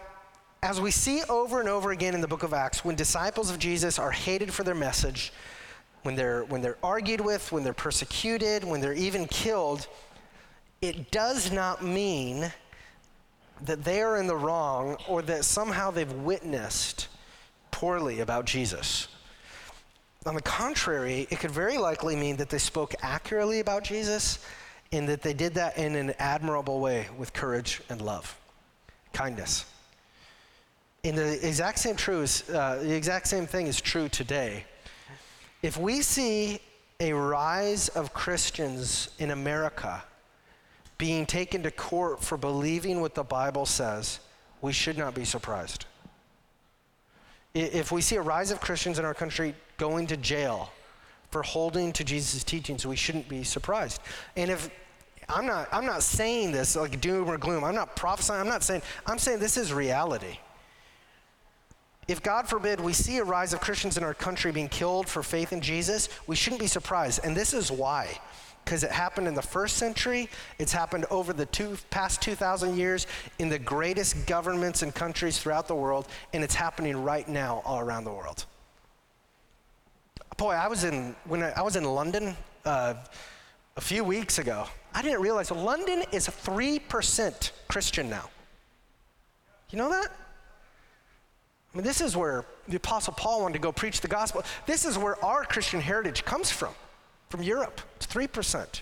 [0.65, 3.59] as we see over and over again in the book of Acts, when disciples of
[3.59, 5.31] Jesus are hated for their message,
[6.01, 9.87] when they're, when they're argued with, when they're persecuted, when they're even killed,
[10.81, 12.51] it does not mean
[13.61, 17.09] that they are in the wrong or that somehow they've witnessed
[17.69, 19.07] poorly about Jesus.
[20.25, 24.39] On the contrary, it could very likely mean that they spoke accurately about Jesus
[24.91, 28.35] and that they did that in an admirable way with courage and love,
[29.13, 29.65] kindness.
[31.05, 34.65] And the exact same truth, uh, the exact same thing is true today.
[35.61, 36.59] If we see
[36.99, 40.03] a rise of Christians in America
[40.97, 44.19] being taken to court for believing what the Bible says,
[44.61, 45.85] we should not be surprised.
[47.53, 50.71] If we see a rise of Christians in our country going to jail
[51.29, 54.01] for holding to Jesus' teachings, we shouldn't be surprised.
[54.35, 54.71] And if
[55.29, 58.63] I'm not, I'm not saying this like doom or gloom, I'm not prophesying, I'm not
[58.63, 60.39] saying, I'm saying this is reality
[62.07, 65.23] if God forbid we see a rise of Christians in our country being killed for
[65.23, 67.21] faith in Jesus, we shouldn't be surprised.
[67.23, 68.19] And this is why.
[68.63, 73.05] Because it happened in the first century, it's happened over the two, past 2,000 years
[73.37, 77.79] in the greatest governments and countries throughout the world, and it's happening right now all
[77.79, 78.45] around the world.
[80.37, 82.95] Boy, I was in, when I, I was in London uh,
[83.77, 84.65] a few weeks ago.
[84.93, 88.29] I didn't realize London is 3% Christian now.
[89.69, 90.11] You know that?
[91.75, 94.43] I mean, this is where the Apostle Paul wanted to go preach the gospel.
[94.65, 96.73] This is where our Christian heritage comes from,
[97.29, 97.81] from Europe.
[97.97, 98.81] It's 3%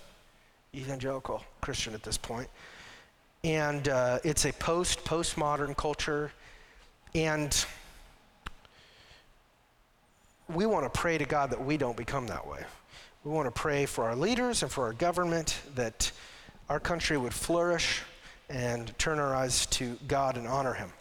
[0.76, 2.48] evangelical Christian at this point.
[3.44, 6.32] And uh, it's a post postmodern culture.
[7.16, 7.66] And
[10.48, 12.64] we want to pray to God that we don't become that way.
[13.24, 16.12] We want to pray for our leaders and for our government that
[16.70, 18.04] our country would flourish
[18.52, 20.92] and turn our eyes to God and honor Him.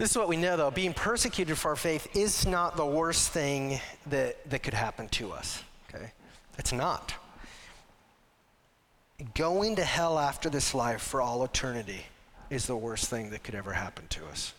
[0.00, 3.32] This is what we know though being persecuted for our faith is not the worst
[3.32, 5.62] thing that, that could happen to us.
[5.92, 6.10] Okay?
[6.56, 7.12] It's not.
[9.34, 12.06] Going to hell after this life for all eternity
[12.48, 14.54] is the worst thing that could ever happen to us.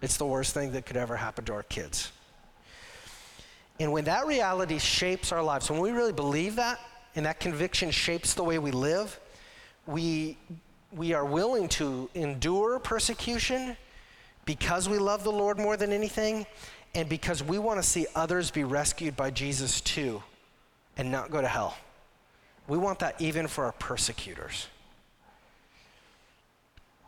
[0.00, 2.10] It's the worst thing that could ever happen to our kids.
[3.78, 6.80] And when that reality shapes our lives, when we really believe that,
[7.16, 9.20] and that conviction shapes the way we live,
[9.86, 10.38] we,
[10.90, 13.76] we are willing to endure persecution
[14.44, 16.46] because we love the Lord more than anything,
[16.94, 20.22] and because we want to see others be rescued by Jesus too
[20.96, 21.76] and not go to hell.
[22.68, 24.68] We want that even for our persecutors.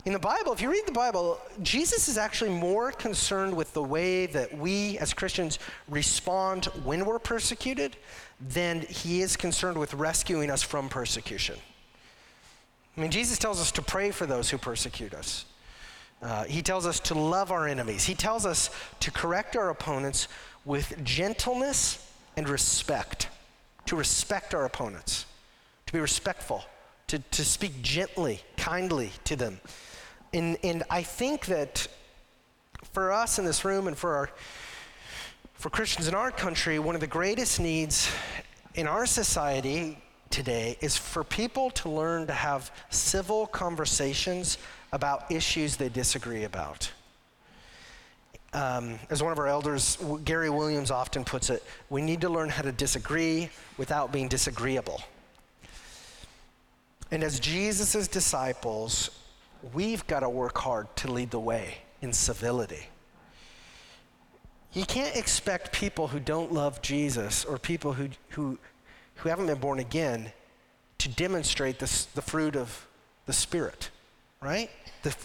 [0.05, 3.81] In the Bible, if you read the Bible, Jesus is actually more concerned with the
[3.81, 5.57] way that we as Christians
[5.89, 7.97] respond when we're persecuted
[8.39, 11.55] than he is concerned with rescuing us from persecution.
[12.95, 15.45] I mean, Jesus tells us to pray for those who persecute us.
[16.21, 18.05] Uh, he tells us to love our enemies.
[18.05, 18.69] He tells us
[19.01, 20.27] to correct our opponents
[20.63, 23.29] with gentleness and respect,
[23.85, 25.25] to respect our opponents,
[25.85, 26.63] to be respectful,
[27.07, 29.59] to, to speak gently, kindly to them.
[30.33, 31.87] And, and I think that
[32.91, 34.29] for us in this room and for, our,
[35.53, 38.09] for Christians in our country, one of the greatest needs
[38.73, 39.97] in our society
[40.29, 44.57] today is for people to learn to have civil conversations
[44.91, 46.91] about issues they disagree about.
[48.53, 52.49] Um, as one of our elders, Gary Williams, often puts it, we need to learn
[52.49, 55.01] how to disagree without being disagreeable.
[57.11, 59.09] And as Jesus' disciples,
[59.73, 62.87] we've got to work hard to lead the way in civility.
[64.73, 68.57] You can't expect people who don't love Jesus or people who, who,
[69.15, 70.31] who haven't been born again
[70.97, 72.85] to demonstrate this, the fruit of
[73.25, 73.89] the Spirit,
[74.45, 74.69] right?
[75.01, 75.15] The,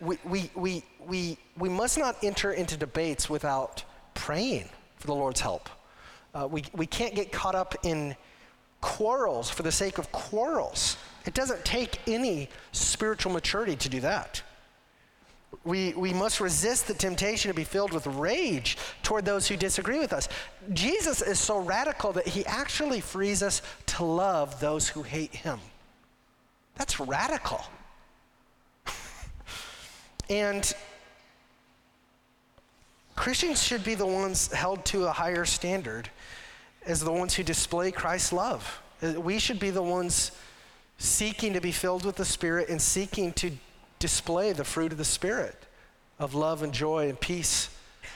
[0.00, 5.40] we, we, we, we, we must not enter into debates without praying for the Lord's
[5.40, 5.70] help.
[6.34, 8.16] Uh, we, we can't get caught up in
[8.80, 10.96] quarrels for the sake of quarrels.
[11.24, 14.42] It doesn't take any spiritual maturity to do that.
[15.64, 19.98] We, we must resist the temptation to be filled with rage toward those who disagree
[19.98, 20.28] with us.
[20.72, 25.58] Jesus is so radical that he actually frees us to love those who hate him.
[26.76, 27.64] That's radical.
[30.28, 30.74] And
[33.14, 36.10] Christians should be the ones held to a higher standard
[36.84, 38.82] as the ones who display Christ's love.
[39.02, 40.32] Uh, we should be the ones
[40.98, 43.50] seeking to be filled with the Spirit and seeking to
[43.98, 45.56] display the fruit of the Spirit
[46.18, 47.70] of love and joy and peace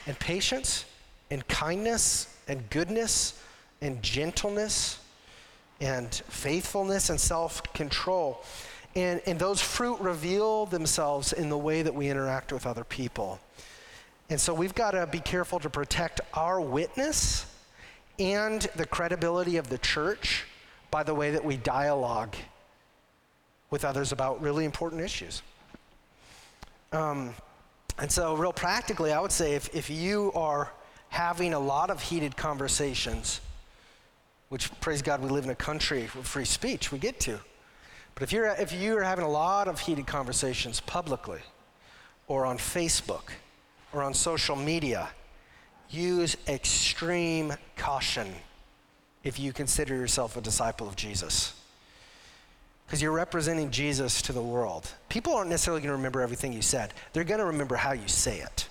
[0.07, 0.85] and patience
[1.29, 3.41] and kindness and goodness
[3.81, 4.99] and gentleness
[5.79, 8.43] and faithfulness and self control.
[8.95, 13.39] And, and those fruit reveal themselves in the way that we interact with other people.
[14.29, 17.45] And so we've got to be careful to protect our witness
[18.19, 20.45] and the credibility of the church
[20.89, 22.35] by the way that we dialogue
[23.69, 25.41] with others about really important issues.
[26.91, 27.33] Um,
[27.97, 30.71] and so, real practically, I would say if, if you are
[31.09, 33.41] having a lot of heated conversations,
[34.49, 37.39] which praise God, we live in a country with free speech, we get to.
[38.15, 41.39] But if you're, if you're having a lot of heated conversations publicly,
[42.27, 43.31] or on Facebook,
[43.93, 45.09] or on social media,
[45.89, 48.27] use extreme caution
[49.23, 51.53] if you consider yourself a disciple of Jesus
[52.91, 54.91] because you're representing Jesus to the world.
[55.07, 58.05] People aren't necessarily going to remember everything you said, they're going to remember how you
[58.09, 58.67] say it.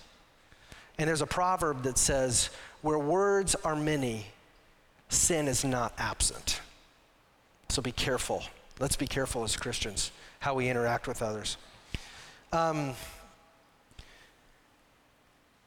[0.99, 2.51] And there's a proverb that says,
[2.82, 4.26] Where words are many,
[5.09, 6.61] sin is not absent.
[7.70, 8.43] So be careful.
[8.81, 11.59] Let's be careful as Christians how we interact with others.
[12.51, 12.95] Um,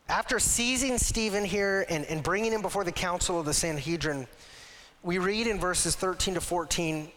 [0.10, 4.26] after seizing Stephen here and, and bringing him before the council of the Sanhedrin,
[5.04, 7.08] we read in verses 13 to 14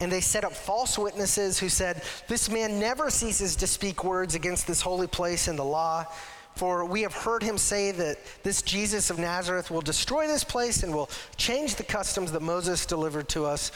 [0.00, 4.34] and they set up false witnesses who said, This man never ceases to speak words
[4.34, 6.04] against this holy place and the law.
[6.56, 10.82] For we have heard him say that this Jesus of Nazareth will destroy this place
[10.82, 13.72] and will change the customs that Moses delivered to us.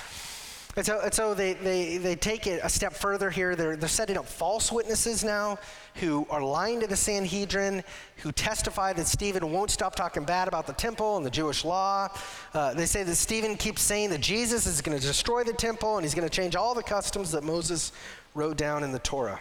[0.76, 3.54] And so, and so they, they, they take it a step further here.
[3.54, 5.58] They're, they're setting up false witnesses now
[5.96, 7.84] who are lying to the Sanhedrin,
[8.16, 12.08] who testify that Stephen won't stop talking bad about the temple and the Jewish law.
[12.52, 15.96] Uh, they say that Stephen keeps saying that Jesus is going to destroy the temple
[15.96, 17.92] and he's going to change all the customs that Moses
[18.34, 19.40] wrote down in the Torah.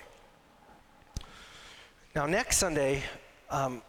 [2.15, 3.01] Now, next Sunday,
[3.49, 3.81] um,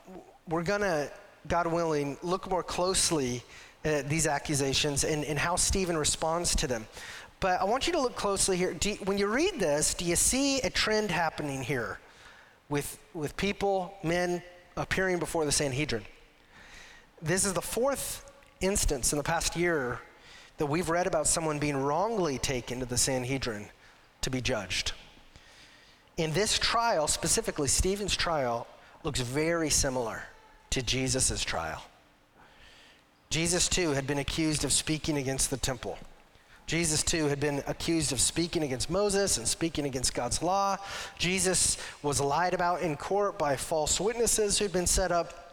[0.49, 1.11] we're going to,
[1.47, 3.43] God willing, look more closely
[3.85, 6.87] at these accusations and, and how Stephen responds to them.
[7.45, 8.75] But I want you to look closely here.
[8.83, 11.99] You, when you read this, do you see a trend happening here?
[12.69, 14.43] with, with people, men
[14.77, 16.03] appearing before the Sanhedrin.
[17.23, 18.31] This is the fourth
[18.61, 20.01] instance in the past year
[20.57, 23.67] that we've read about someone being wrongly taken to the Sanhedrin
[24.23, 24.93] to be judged.
[26.17, 28.67] In this trial, specifically Stephen's trial,
[29.03, 30.23] looks very similar
[30.71, 31.83] to Jesus' trial.
[33.31, 35.99] Jesus, too, had been accused of speaking against the temple.
[36.67, 40.79] Jesus, too, had been accused of speaking against Moses and speaking against God's law.
[41.19, 45.45] Jesus was lied about in court by false witnesses who'd been set up.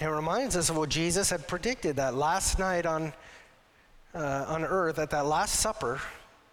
[0.00, 3.12] It reminds us of what Jesus had predicted that last night on,
[4.14, 6.00] uh, on earth at that Last Supper,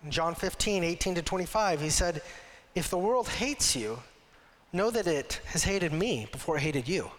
[0.04, 1.82] in John 15, 18 to 25.
[1.82, 2.24] He said,
[2.74, 4.00] If the world hates you,
[4.74, 7.12] know that it has hated me before it hated you.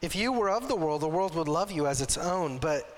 [0.00, 2.58] If you were of the world, the world would love you as its own.
[2.58, 2.97] But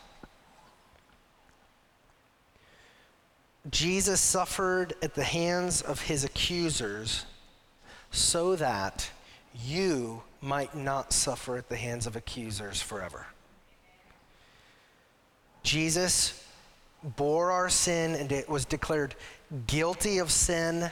[3.69, 7.25] Jesus suffered at the hands of his accusers
[8.09, 9.09] so that
[9.63, 13.27] you might not suffer at the hands of accusers forever.
[15.63, 16.43] Jesus
[17.03, 19.15] bore our sin and it was declared
[19.67, 20.91] guilty of sin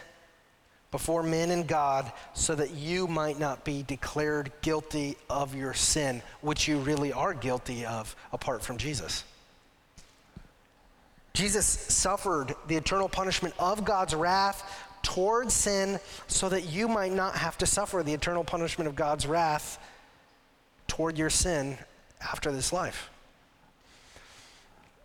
[0.91, 6.21] before men and God so that you might not be declared guilty of your sin,
[6.41, 9.23] which you really are guilty of apart from Jesus.
[11.39, 17.33] Jesus suffered the eternal punishment of God's wrath towards sin so that you might not
[17.33, 19.79] have to suffer the eternal punishment of God's wrath
[20.87, 21.77] toward your sin
[22.21, 23.09] after this life.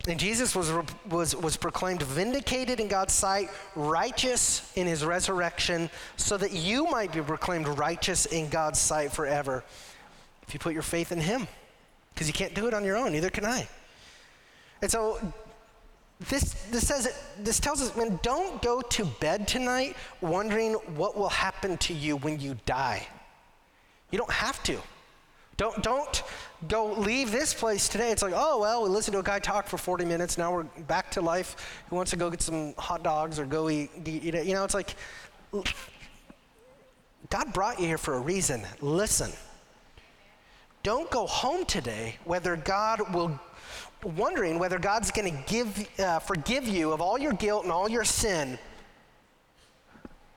[0.09, 0.73] And Jesus was,
[1.09, 7.13] was, was proclaimed vindicated in God's sight, righteous in his resurrection, so that you might
[7.13, 9.63] be proclaimed righteous in God's sight forever
[10.45, 11.47] if you put your faith in him.
[12.13, 13.69] Because you can't do it on your own, neither can I.
[14.81, 15.19] And so
[16.19, 21.29] this, this says this tells us, man, don't go to bed tonight wondering what will
[21.29, 23.05] happen to you when you die.
[24.11, 24.79] You don't have to.
[25.57, 26.23] Don't, don't
[26.67, 28.11] go leave this place today.
[28.11, 30.37] It's like, oh, well, we listened to a guy talk for 40 minutes.
[30.37, 31.83] Now we're back to life.
[31.89, 34.45] Who wants to go get some hot dogs or go eat, eat it?
[34.45, 34.95] You know, it's like,
[37.29, 38.63] God brought you here for a reason.
[38.81, 39.31] Listen.
[40.83, 43.39] Don't go home today whether God will
[44.05, 47.89] wondering whether God's going to give, uh, forgive you of all your guilt and all
[47.89, 48.59] your sin,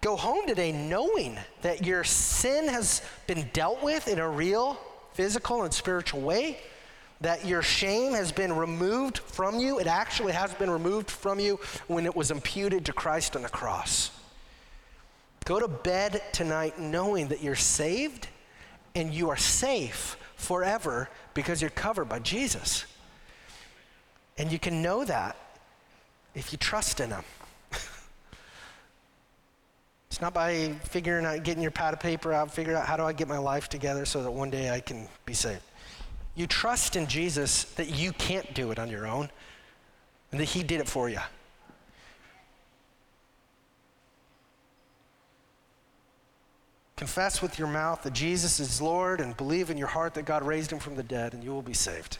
[0.00, 4.78] go home today knowing that your sin has been dealt with in a real
[5.12, 6.58] physical and spiritual way,
[7.20, 9.78] that your shame has been removed from you.
[9.78, 11.58] It actually has been removed from you
[11.88, 14.10] when it was imputed to Christ on the cross.
[15.44, 18.28] Go to bed tonight knowing that you're saved
[18.94, 22.84] and you are safe forever because you're covered by Jesus.
[24.38, 25.36] And you can know that
[26.34, 27.24] if you trust in Him.
[30.08, 33.02] it's not by figuring out, getting your pad of paper out, figuring out how do
[33.02, 35.62] I get my life together so that one day I can be saved.
[36.36, 39.28] You trust in Jesus that you can't do it on your own
[40.30, 41.18] and that He did it for you.
[46.98, 50.42] Confess with your mouth that Jesus is Lord and believe in your heart that God
[50.42, 52.18] raised him from the dead, and you will be saved.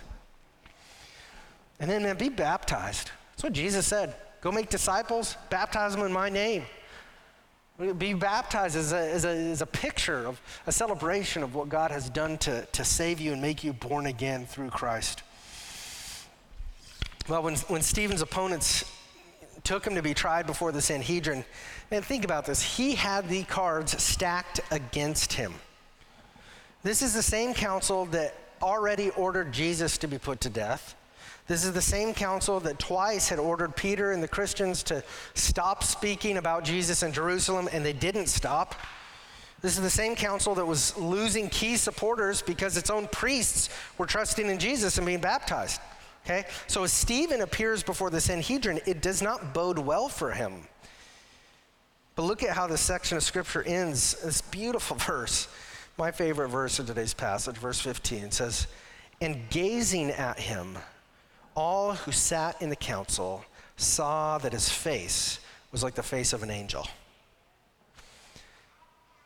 [1.81, 3.11] And then, man, be baptized.
[3.31, 4.15] That's what Jesus said.
[4.41, 6.65] Go make disciples, baptize them in my name.
[7.99, 11.93] Be baptized as a, as a, as a picture of a celebration of what God
[11.93, 15.23] has done to, to save you and make you born again through Christ.
[17.29, 18.85] Well, when, when Stephen's opponents
[19.63, 21.45] took him to be tried before the Sanhedrin,
[21.91, 22.61] man, think about this.
[22.63, 25.55] He had the cards stacked against him.
[26.83, 30.97] This is the same council that already ordered Jesus to be put to death.
[31.49, 35.03] This is the same council that twice had ordered Peter and the Christians to
[35.35, 38.75] stop speaking about Jesus in Jerusalem, and they didn't stop.
[39.63, 44.05] This is the same council that was losing key supporters because its own priests were
[44.05, 45.81] trusting in Jesus and being baptized.
[46.25, 46.45] Okay?
[46.67, 50.69] So as Stephen appears before the Sanhedrin, it does not bode well for him.
[52.15, 54.21] But look at how this section of scripture ends.
[54.23, 55.49] This beautiful verse.
[55.97, 58.67] My favorite verse of today's passage, verse 15, says,
[59.21, 60.77] And gazing at him,
[61.59, 63.45] all who sat in the council
[63.77, 65.41] saw that his face
[65.73, 66.87] was like the face of an angel.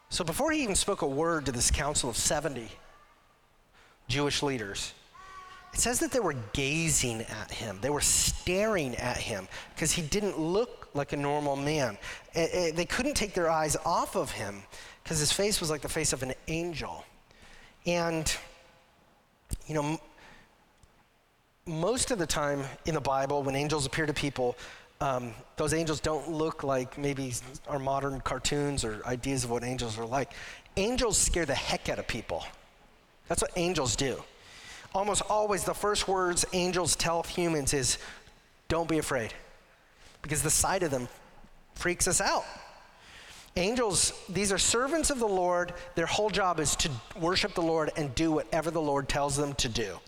[0.08, 2.68] So before he even spoke a word to this council of 70
[4.08, 4.94] Jewish leaders,
[5.74, 7.78] it says that they were gazing at him.
[7.82, 11.98] They were staring at him because he didn't look like a normal man.
[12.34, 14.62] Eh, eh, they couldn't take their eyes off of him
[15.02, 17.04] because his face was like the face of an angel.
[17.84, 18.34] And,
[19.66, 20.00] you know,
[21.66, 24.56] most of the time in the Bible, when angels appear to people,
[25.00, 27.32] um, those angels don't look like maybe
[27.68, 30.32] our modern cartoons or ideas of what angels are like.
[30.76, 32.44] Angels scare the heck out of people.
[33.28, 34.22] That's what angels do.
[34.94, 37.98] Almost always, the first words angels tell humans is,
[38.68, 39.32] don't be afraid,
[40.20, 41.08] because the sight of them
[41.74, 42.44] freaks us out.
[43.56, 45.74] Angels, these are servants of the Lord.
[45.94, 46.90] Their whole job is to
[47.20, 49.98] worship the Lord and do whatever the Lord tells them to do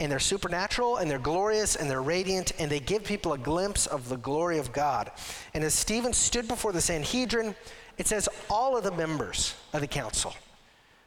[0.00, 3.86] and they're supernatural and they're glorious and they're radiant and they give people a glimpse
[3.86, 5.10] of the glory of God.
[5.54, 7.54] And as Stephen stood before the Sanhedrin,
[7.98, 10.34] it says all of the members of the council,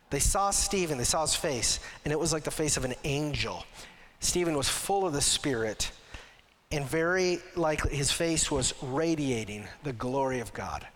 [0.09, 2.93] they saw Stephen, they saw his face, and it was like the face of an
[3.03, 3.65] angel.
[4.19, 5.91] Stephen was full of the Spirit,
[6.71, 10.87] and very likely his face was radiating the glory of God.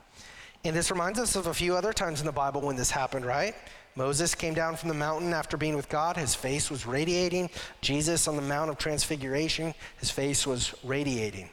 [0.66, 3.26] And this reminds us of a few other times in the Bible when this happened,
[3.26, 3.56] right?
[3.96, 6.18] Moses came down from the mountain after being with God.
[6.18, 7.50] His face was radiating.
[7.82, 11.50] Jesus on the Mount of Transfiguration, his face was radiating.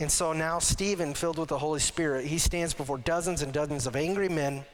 [0.00, 3.86] And so now, Stephen, filled with the Holy Spirit, he stands before dozens and dozens
[3.86, 4.64] of angry men,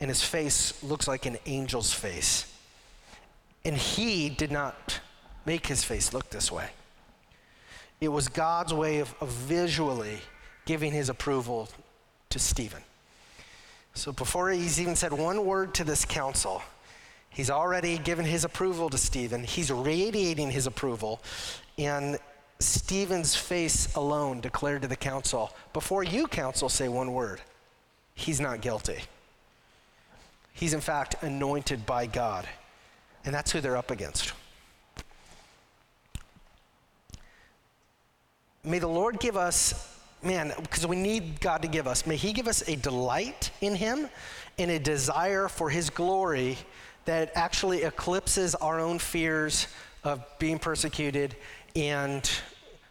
[0.00, 2.52] and his face looks like an angel's face.
[3.64, 5.00] And he did not
[5.46, 6.70] make his face look this way.
[8.00, 10.18] It was God's way of, of visually
[10.66, 11.68] giving his approval
[12.34, 12.82] to Stephen.
[13.94, 16.62] So before he's even said one word to this council,
[17.30, 19.44] he's already given his approval to Stephen.
[19.44, 21.22] He's radiating his approval.
[21.78, 22.18] And
[22.58, 27.40] Stephen's face alone declared to the council, before you, council, say one word,
[28.16, 28.98] he's not guilty.
[30.54, 32.48] He's in fact anointed by God.
[33.24, 34.32] And that's who they're up against.
[38.64, 39.93] May the Lord give us
[40.24, 43.74] man, because we need God to give us, may He give us a delight in
[43.74, 44.08] Him
[44.58, 46.58] and a desire for His glory
[47.04, 49.66] that actually eclipses our own fears
[50.04, 51.36] of being persecuted
[51.76, 52.30] and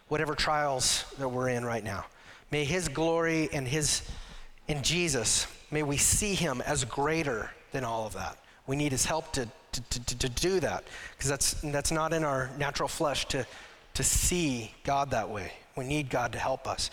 [0.08, 2.04] whatever trials that we're in right now.
[2.50, 4.02] May His glory and His,
[4.68, 8.38] in Jesus, may we see Him as greater than all of that.
[8.66, 12.24] We need His help to, to, to, to do that because that's, that's not in
[12.24, 13.46] our natural flesh to,
[13.94, 15.52] to see God that way.
[15.76, 16.90] We need God to help us.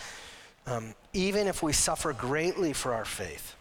[0.68, 3.56] Um, even if we suffer greatly for our faith,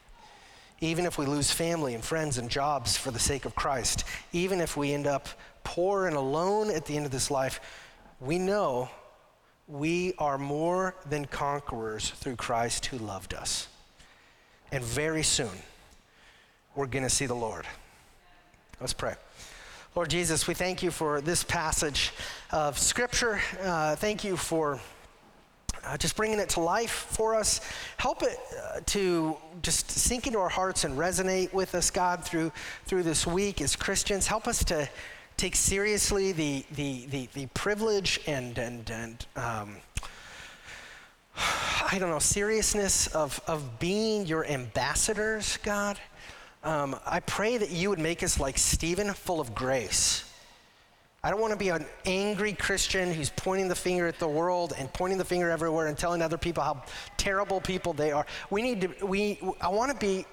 [0.80, 4.60] even if we lose family and friends and jobs for the sake of Christ, even
[4.60, 5.28] if we end up
[5.62, 7.60] poor and alone at the end of this life,
[8.20, 8.88] we know
[9.68, 13.68] we are more than conquerors through Christ who loved us.
[14.72, 15.50] And very soon,
[16.74, 17.66] we're going to see the Lord.
[18.80, 19.14] Let's pray.
[19.94, 22.12] Lord Jesus, we thank you for this passage
[22.52, 23.40] of Scripture.
[23.60, 24.80] Uh, thank you for
[25.84, 27.60] uh, just bringing it to life for us.
[27.96, 32.52] Help it uh, to just sink into our hearts and resonate with us, God, through,
[32.86, 34.26] through this week as Christians.
[34.26, 34.88] Help us to
[35.36, 39.76] take seriously the, the, the, the privilege and, and, and um,
[41.36, 45.98] I don't know, seriousness of, of being your ambassadors, God.
[46.62, 50.29] Um, I pray that you would make us like Stephen, full of grace
[51.22, 54.72] I don't want to be an angry Christian who's pointing the finger at the world
[54.78, 56.82] and pointing the finger everywhere and telling other people how
[57.18, 58.24] terrible people they are.
[58.48, 60.24] We need to, we, I want to be,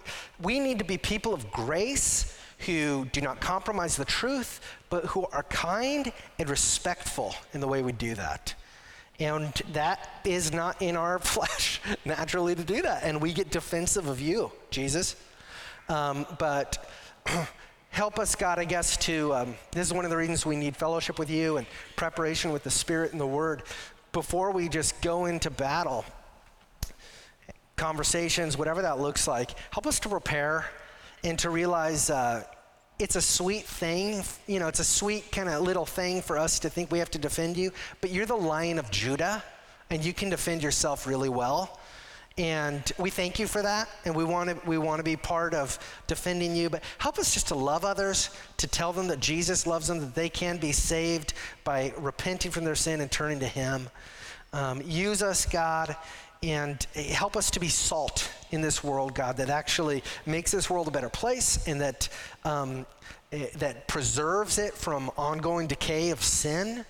[0.42, 5.26] we need to be people of grace who do not compromise the truth, but who
[5.34, 8.56] are kind and respectful in the way we do that.
[9.20, 13.04] And that is not in our flesh naturally to do that.
[13.04, 15.18] And we get defensive of you, Jesus.
[15.90, 16.90] Um, but
[17.90, 20.76] help us, God, I guess, to, um, this is one of the reasons we need
[20.76, 23.64] fellowship with you and preparation with the Spirit and the Word
[24.12, 26.06] before we just go into battle.
[27.76, 30.66] Conversations, whatever that looks like, help us to prepare
[31.24, 32.44] and to realize uh,
[33.00, 34.24] it's a sweet thing.
[34.48, 37.12] You know, it's a sweet kind of little thing for us to think we have
[37.12, 37.72] to defend you,
[38.02, 39.44] but you're the lion of Judah
[39.90, 41.80] and you can defend yourself really well.
[42.38, 45.56] And we thank you for that, and we want to we want to be part
[45.56, 46.70] of defending you.
[46.70, 50.14] But help us just to love others, to tell them that Jesus loves them, that
[50.14, 51.34] they can be saved
[51.64, 53.90] by repenting from their sin and turning to Him.
[54.54, 55.96] Um, use us, God,
[56.44, 60.88] and help us to be salt in this world, God, that actually makes this world
[60.88, 62.08] a better place and that
[62.46, 62.86] um,
[63.32, 66.86] eh, that preserves it from ongoing decay of sin.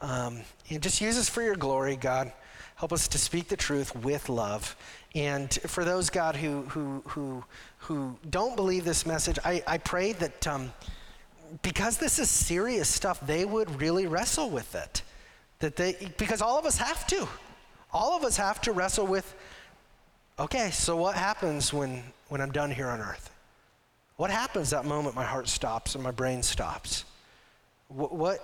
[0.00, 2.32] Um, and just use us for your glory, God.
[2.76, 4.76] Help us to speak the truth with love.
[5.14, 7.44] And for those, God, who, who, who,
[7.78, 10.72] who don't believe this message, I, I pray that um,
[11.62, 15.02] because this is serious stuff, they would really wrestle with it.
[15.60, 17.28] That they, because all of us have to.
[17.92, 19.34] All of us have to wrestle with
[20.36, 23.30] okay, so what happens when, when I'm done here on earth?
[24.16, 27.04] What happens that moment my heart stops and my brain stops?
[27.86, 28.38] What, what,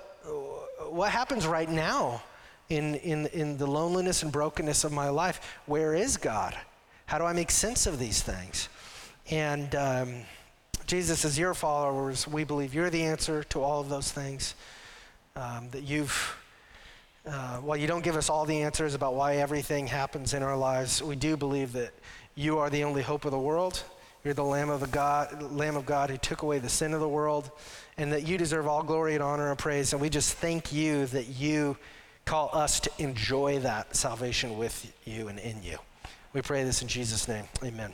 [0.89, 2.22] what happens right now
[2.70, 5.58] in, in, in the loneliness and brokenness of my life.
[5.66, 6.56] Where is God?
[7.06, 8.68] How do I make sense of these things?
[9.30, 10.14] And um,
[10.86, 14.54] Jesus, as your followers, we believe you're the answer to all of those things.
[15.36, 16.36] Um, that you've,
[17.26, 20.56] uh, while you don't give us all the answers about why everything happens in our
[20.56, 21.92] lives, we do believe that
[22.34, 23.82] you are the only hope of the world.
[24.24, 27.00] You're the Lamb of, the God, Lamb of God who took away the sin of
[27.00, 27.50] the world,
[27.96, 29.92] and that you deserve all glory and honor and praise.
[29.92, 31.76] And we just thank you that you
[32.31, 35.76] call us to enjoy that salvation with you and in you.
[36.33, 37.43] We pray this in Jesus' name.
[37.64, 37.93] Amen.